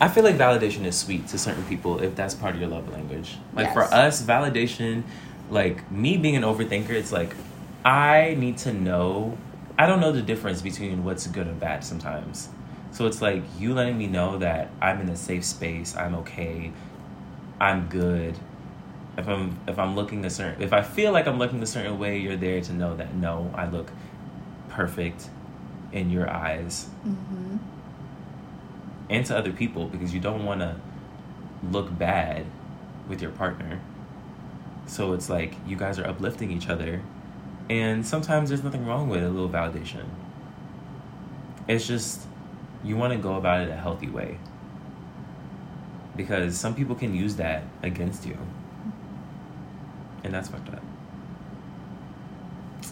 I 0.00 0.08
feel 0.08 0.22
like 0.22 0.36
validation 0.36 0.84
is 0.84 0.96
sweet 0.96 1.26
to 1.28 1.38
certain 1.38 1.64
people 1.64 2.00
if 2.00 2.14
that's 2.14 2.34
part 2.34 2.54
of 2.54 2.60
your 2.60 2.70
love 2.70 2.88
language. 2.92 3.36
Like 3.52 3.72
for 3.72 3.82
us, 3.82 4.22
validation, 4.22 5.02
like 5.50 5.90
me 5.90 6.16
being 6.16 6.36
an 6.36 6.44
overthinker, 6.44 6.90
it's 6.90 7.10
like 7.10 7.34
I 7.84 8.36
need 8.38 8.58
to 8.58 8.72
know. 8.72 9.36
I 9.78 9.86
don't 9.86 10.00
know 10.00 10.12
the 10.12 10.22
difference 10.22 10.60
between 10.60 11.04
what's 11.04 11.26
good 11.28 11.46
and 11.46 11.58
bad 11.60 11.84
sometimes. 11.84 12.48
So 12.90 13.06
it's 13.06 13.22
like 13.22 13.42
you 13.58 13.74
letting 13.74 13.96
me 13.96 14.06
know 14.08 14.38
that 14.38 14.70
I'm 14.80 15.00
in 15.00 15.08
a 15.08 15.16
safe 15.16 15.44
space, 15.44 15.96
I'm 15.96 16.14
okay, 16.16 16.72
I'm 17.60 17.88
good. 17.88 18.36
If 19.16 19.28
I'm 19.28 19.58
if 19.68 19.78
I'm 19.78 19.94
looking 19.96 20.24
a 20.24 20.30
certain 20.30 20.62
if 20.62 20.72
I 20.72 20.82
feel 20.82 21.12
like 21.12 21.26
I'm 21.26 21.38
looking 21.38 21.62
a 21.62 21.66
certain 21.66 21.98
way, 21.98 22.18
you're 22.18 22.36
there 22.36 22.60
to 22.60 22.72
know 22.72 22.96
that 22.96 23.14
no, 23.14 23.50
I 23.54 23.66
look 23.68 23.90
perfect 24.68 25.30
in 25.92 26.10
your 26.10 26.28
eyes. 26.30 26.88
Mm-hmm. 27.06 27.56
and 29.10 29.24
to 29.26 29.36
other 29.36 29.52
people 29.52 29.86
because 29.86 30.12
you 30.12 30.20
don't 30.20 30.44
want 30.44 30.60
to 30.60 30.76
look 31.70 31.96
bad 31.98 32.44
with 33.08 33.22
your 33.22 33.30
partner. 33.30 33.80
So 34.86 35.12
it's 35.12 35.28
like 35.30 35.54
you 35.66 35.76
guys 35.76 35.98
are 35.98 36.06
uplifting 36.06 36.50
each 36.50 36.68
other, 36.68 37.02
and 37.70 38.06
sometimes 38.06 38.48
there's 38.48 38.62
nothing 38.64 38.86
wrong 38.86 39.08
with 39.08 39.22
a 39.22 39.28
little 39.28 39.48
validation. 39.48 40.04
It's 41.66 41.86
just 41.86 42.22
you 42.84 42.96
want 42.96 43.12
to 43.12 43.18
go 43.18 43.34
about 43.34 43.60
it 43.60 43.70
a 43.70 43.76
healthy 43.76 44.08
way 44.08 44.38
because 46.16 46.56
some 46.58 46.74
people 46.74 46.94
can 46.94 47.14
use 47.14 47.36
that 47.36 47.62
against 47.82 48.26
you, 48.26 48.36
and 50.24 50.32
that's 50.32 50.48
fucked 50.48 50.68
up. 50.72 50.82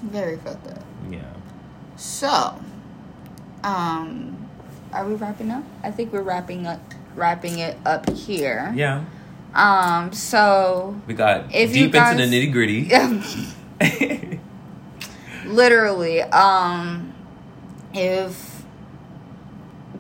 Very 0.02 0.36
fucked 0.36 0.66
up. 0.68 0.82
Yeah. 1.10 1.20
So, 1.96 2.60
um, 3.64 4.36
are 4.92 5.06
we 5.06 5.14
wrapping 5.14 5.50
up? 5.50 5.64
I 5.82 5.90
think 5.90 6.12
we're 6.12 6.22
wrapping 6.22 6.66
up, 6.66 6.80
wrapping 7.14 7.58
it 7.60 7.78
up 7.86 8.10
here. 8.10 8.72
Yeah. 8.76 9.04
Um. 9.54 10.12
So 10.12 11.00
We 11.06 11.14
got 11.14 11.54
If 11.54 11.74
you 11.74 11.84
deep 11.84 11.92
guys- 11.94 12.12
into 12.20 12.26
the 12.26 12.46
nitty 12.46 12.52
gritty. 12.52 12.90
literally, 15.56 16.20
um, 16.20 17.14
if 17.94 18.62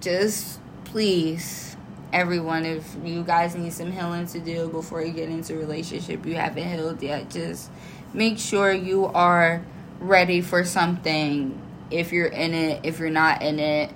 just 0.00 0.60
please, 0.84 1.76
everyone, 2.12 2.64
if 2.64 2.96
you 3.02 3.24
guys 3.24 3.56
need 3.56 3.72
some 3.72 3.90
healing 3.90 4.26
to 4.28 4.38
do 4.38 4.68
before 4.68 5.02
you 5.02 5.12
get 5.12 5.28
into 5.28 5.54
a 5.54 5.58
relationship, 5.58 6.24
you 6.26 6.34
haven't 6.36 6.68
healed 6.68 7.02
yet. 7.02 7.30
Just 7.30 7.70
make 8.12 8.38
sure 8.38 8.70
you 8.70 9.06
are 9.06 9.64
ready 9.98 10.42
for 10.42 10.64
something. 10.64 11.60
If 11.90 12.12
you're 12.12 12.26
in 12.26 12.52
it, 12.54 12.84
if 12.84 12.98
you're 12.98 13.10
not 13.10 13.42
in 13.42 13.58
it, 13.58 13.90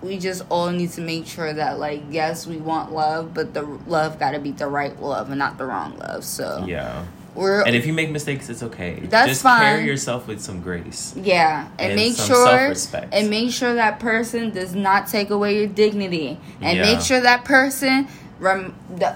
we 0.00 0.18
just 0.18 0.42
all 0.48 0.70
need 0.70 0.90
to 0.90 1.02
make 1.02 1.26
sure 1.26 1.52
that 1.52 1.78
like 1.78 2.02
yes 2.10 2.46
we 2.46 2.56
want 2.56 2.90
love 2.90 3.34
but 3.34 3.52
the 3.52 3.60
love 3.86 4.18
got 4.18 4.30
to 4.30 4.38
be 4.38 4.50
the 4.50 4.66
right 4.66 4.98
love 5.02 5.28
and 5.28 5.38
not 5.38 5.58
the 5.58 5.64
wrong 5.66 5.94
love 5.98 6.24
so 6.24 6.64
yeah. 6.66 7.04
We're 7.34 7.62
And 7.62 7.76
if 7.76 7.86
you 7.86 7.92
make 7.92 8.10
mistakes, 8.10 8.48
it's 8.50 8.62
okay. 8.62 9.00
That's 9.00 9.28
Just 9.28 9.42
fine. 9.42 9.60
carry 9.60 9.86
yourself 9.86 10.26
with 10.26 10.40
some 10.40 10.60
grace. 10.60 11.14
yeah 11.16 11.68
and, 11.78 11.92
and 11.92 11.96
make 11.96 12.16
sure 12.16 12.74
and 13.12 13.30
make 13.30 13.52
sure 13.52 13.74
that 13.74 14.00
person 14.00 14.50
does 14.50 14.74
not 14.74 15.06
take 15.08 15.30
away 15.30 15.56
your 15.58 15.66
dignity 15.66 16.38
and 16.60 16.76
Yeah. 16.78 16.82
make 16.94 17.00
sure 17.00 17.20
that 17.20 17.44
person 17.44 18.08
rem- 18.38 18.74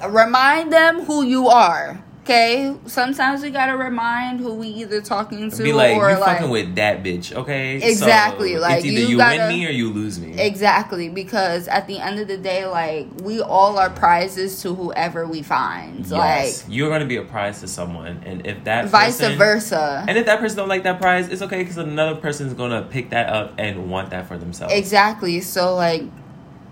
remind 0.09 0.73
them 0.73 1.05
who 1.05 1.25
you 1.25 1.49
are 1.49 1.99
okay 2.25 2.75
sometimes 2.87 3.43
we 3.43 3.51
gotta 3.51 3.77
remind 3.77 4.41
who 4.41 4.55
we 4.55 4.69
either 4.69 5.03
talking 5.03 5.51
to 5.51 5.63
Be 5.63 5.75
like, 5.75 5.95
or 5.97 6.09
you 6.11 6.17
like 6.19 6.39
fucking 6.39 6.49
with 6.51 6.75
that 6.77 7.03
bitch, 7.03 7.35
okay? 7.35 7.77
Exactly, 7.77 8.55
So, 8.55 8.61
like, 8.61 8.79
it's 8.79 8.87
either 8.87 9.01
you 9.01 9.07
you, 9.09 9.17
gotta- 9.19 9.39
win 9.41 9.49
me 9.49 9.67
or 9.67 9.71
you 9.71 9.91
lose 9.93 10.19
me. 10.19 10.39
Exactly, 10.39 11.11
because 11.11 11.69
at 11.69 11.87
the 11.87 11.99
end 11.99 12.19
of 12.19 12.27
the 12.27 12.39
day, 12.39 12.65
like 12.65 13.09
we 13.23 13.43
all 13.43 13.79
are 13.79 13.91
prizes 13.91 14.63
to 14.63 14.75
whoever 14.75 15.27
we 15.27 15.43
find. 15.43 16.07
yes, 16.07 16.65
you're 16.67 16.89
gonna 16.89 17.05
be 17.05 17.17
a 17.17 17.23
prize 17.23 17.61
to 17.61 17.69
someone, 17.69 18.23
and 18.25 18.47
if 18.47 18.65
that 18.65 18.87
vice 18.89 19.19
person, 19.21 19.37
versa. 19.37 20.05
and 20.09 20.17
if 20.17 20.25
that 20.25 20.41
person 20.41 20.57
don't 20.57 20.69
like 20.69 20.85
that 20.85 21.01
prize, 21.01 21.29
it's 21.29 21.43
okay 21.43 21.59
because 21.59 21.77
another 21.77 22.19
person's 22.19 22.55
gonna 22.55 22.83
pick 22.83 23.11
that 23.11 23.29
up 23.29 23.53
and 23.59 23.91
want 23.91 24.09
that 24.11 24.27
for 24.27 24.39
themselves. 24.39 24.73
Exactly. 24.73 25.41
So 25.43 25.75
like, 25.75 26.05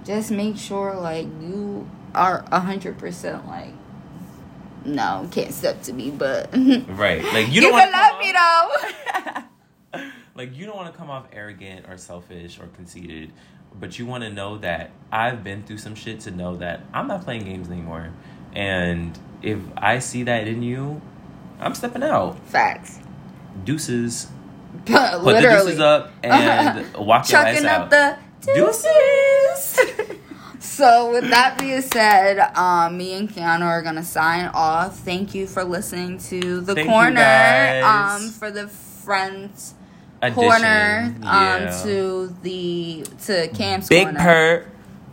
just 0.05 0.31
make 0.31 0.57
sure 0.57 0.95
like 0.95 1.27
you 1.43 1.87
are 2.15 2.43
a 2.51 2.61
hundred 2.61 2.97
percent 2.97 3.47
like. 3.47 3.75
No, 4.85 5.29
can't 5.31 5.53
step 5.53 5.83
to 5.83 5.93
me, 5.93 6.11
but 6.11 6.51
Right? 6.89 7.25
Like 7.25 7.53
you 7.53 7.61
can 7.61 7.63
don't 7.63 7.73
want 7.73 7.93
love 7.93 8.19
me 8.19 8.33
though. 8.33 10.01
like 10.35 10.57
you 10.57 10.67
don't 10.67 10.77
want 10.77 10.93
to 10.93 10.99
come 10.99 11.11
off 11.11 11.27
arrogant 11.33 11.87
or 11.89 11.97
selfish 11.97 12.59
or 12.59 12.67
conceited 12.69 13.33
but 13.79 13.99
you 13.99 14.07
want 14.07 14.23
to 14.23 14.31
know 14.31 14.59
that 14.59 14.91
i've 15.11 15.43
been 15.45 15.63
through 15.63 15.79
some 15.79 15.95
shit 15.95 16.21
to 16.21 16.31
know 16.31 16.57
that 16.57 16.81
i'm 16.93 17.07
not 17.07 17.23
playing 17.23 17.45
games 17.45 17.69
anymore 17.71 18.11
and 18.55 19.19
if 19.43 19.59
i 19.77 19.99
see 19.99 20.23
that 20.23 20.47
in 20.47 20.63
you 20.63 21.01
i'm 21.61 21.75
stepping 21.75 22.03
out 22.03 22.39
Facts. 22.47 22.99
deuces 23.65 24.29
put 24.87 25.23
the 25.23 25.41
deuces 25.41 25.81
up 25.81 26.13
and 26.23 26.95
walk 26.95 27.29
your 27.31 27.41
ass 27.41 27.55
chucking 27.55 27.67
out 27.67 27.93
up 27.93 28.19
the 28.41 28.53
deuces. 28.55 30.19
So 30.63 31.11
with 31.13 31.29
that 31.31 31.59
being 31.59 31.83
said, 31.83 32.39
um, 32.57 32.97
me 32.97 33.15
and 33.15 33.29
Keanu 33.29 33.63
are 33.67 33.83
gonna 33.83 34.05
sign 34.05 34.47
off. 34.55 34.99
Thank 35.01 35.35
you 35.35 35.47
for 35.47 35.65
listening 35.65 36.19
to 36.31 36.61
the 36.61 36.77
Thank 36.77 36.89
corner. 36.89 37.83
Um, 37.85 38.31
for 38.31 38.51
the 38.51 38.69
friends 38.69 39.75
Addition. 40.23 40.35
corner. 40.35 41.15
Um, 41.23 41.23
Yeah. 41.23 41.83
to 41.85 42.37
the 42.43 43.07
to 43.27 43.49
Cam's 43.49 43.89
big 43.89 44.05
corner. 44.05 44.21
purr 44.21 44.67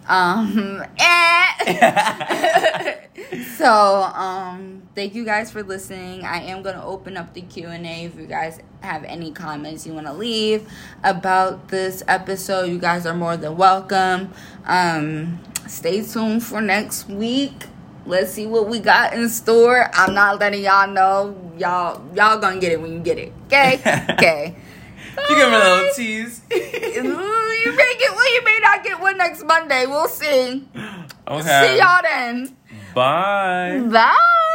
Um, 0.08 0.84
eh. 1.00 2.96
so 3.58 4.04
um, 4.14 4.84
thank 4.96 5.16
you 5.16 5.26
guys 5.26 5.52
for 5.52 5.64
listening. 5.64 6.24
I 6.24 6.42
am 6.44 6.62
gonna 6.62 6.86
open 6.86 7.18
up 7.18 7.34
the 7.34 7.42
Q 7.42 7.68
and 7.68 7.86
A 7.86 8.06
if 8.06 8.16
you 8.16 8.26
guys 8.26 8.60
have 8.82 9.04
any 9.04 9.32
comments 9.32 9.86
you 9.86 9.94
want 9.94 10.08
to 10.08 10.14
leave 10.14 10.70
about 11.04 11.70
this 11.70 12.04
episode. 12.08 12.70
You 12.70 12.80
guys 12.80 13.06
are 13.06 13.14
more 13.16 13.38
than 13.38 13.58
welcome. 13.58 14.32
Um, 14.66 15.40
stay 15.68 16.02
tuned 16.02 16.44
for 16.44 16.62
next 16.62 17.08
week. 17.08 17.66
Let's 18.06 18.32
see 18.32 18.48
what 18.48 18.68
we 18.68 18.80
got 18.80 19.14
in 19.14 19.30
store. 19.30 19.90
I'm 19.94 20.14
not 20.14 20.40
letting 20.40 20.64
y'all 20.64 20.88
know. 20.88 21.54
Y'all, 21.58 22.02
y'all 22.16 22.40
gonna 22.40 22.60
get 22.60 22.72
it 22.72 22.82
when 22.82 22.94
you 22.94 23.00
get 23.00 23.18
it. 23.18 23.34
Okay, 23.48 23.76
okay. 24.12 24.56
you 25.30 25.36
give 25.36 25.50
me 25.50 25.56
a 25.56 25.60
little 25.60 25.94
tease 25.94 26.42
you 27.66 27.76
may 27.76 27.94
get 28.00 28.16
one, 28.16 28.26
you 28.34 28.44
may 28.44 28.60
not 28.62 28.84
get 28.84 29.00
one 29.00 29.18
next 29.18 29.44
Monday. 29.44 29.86
We'll 29.86 30.08
see. 30.08 30.66
okay 31.28 31.68
See 31.68 31.78
y'all 31.78 32.02
then. 32.02 32.56
Bye 32.94 33.80
Bye. 33.90 34.49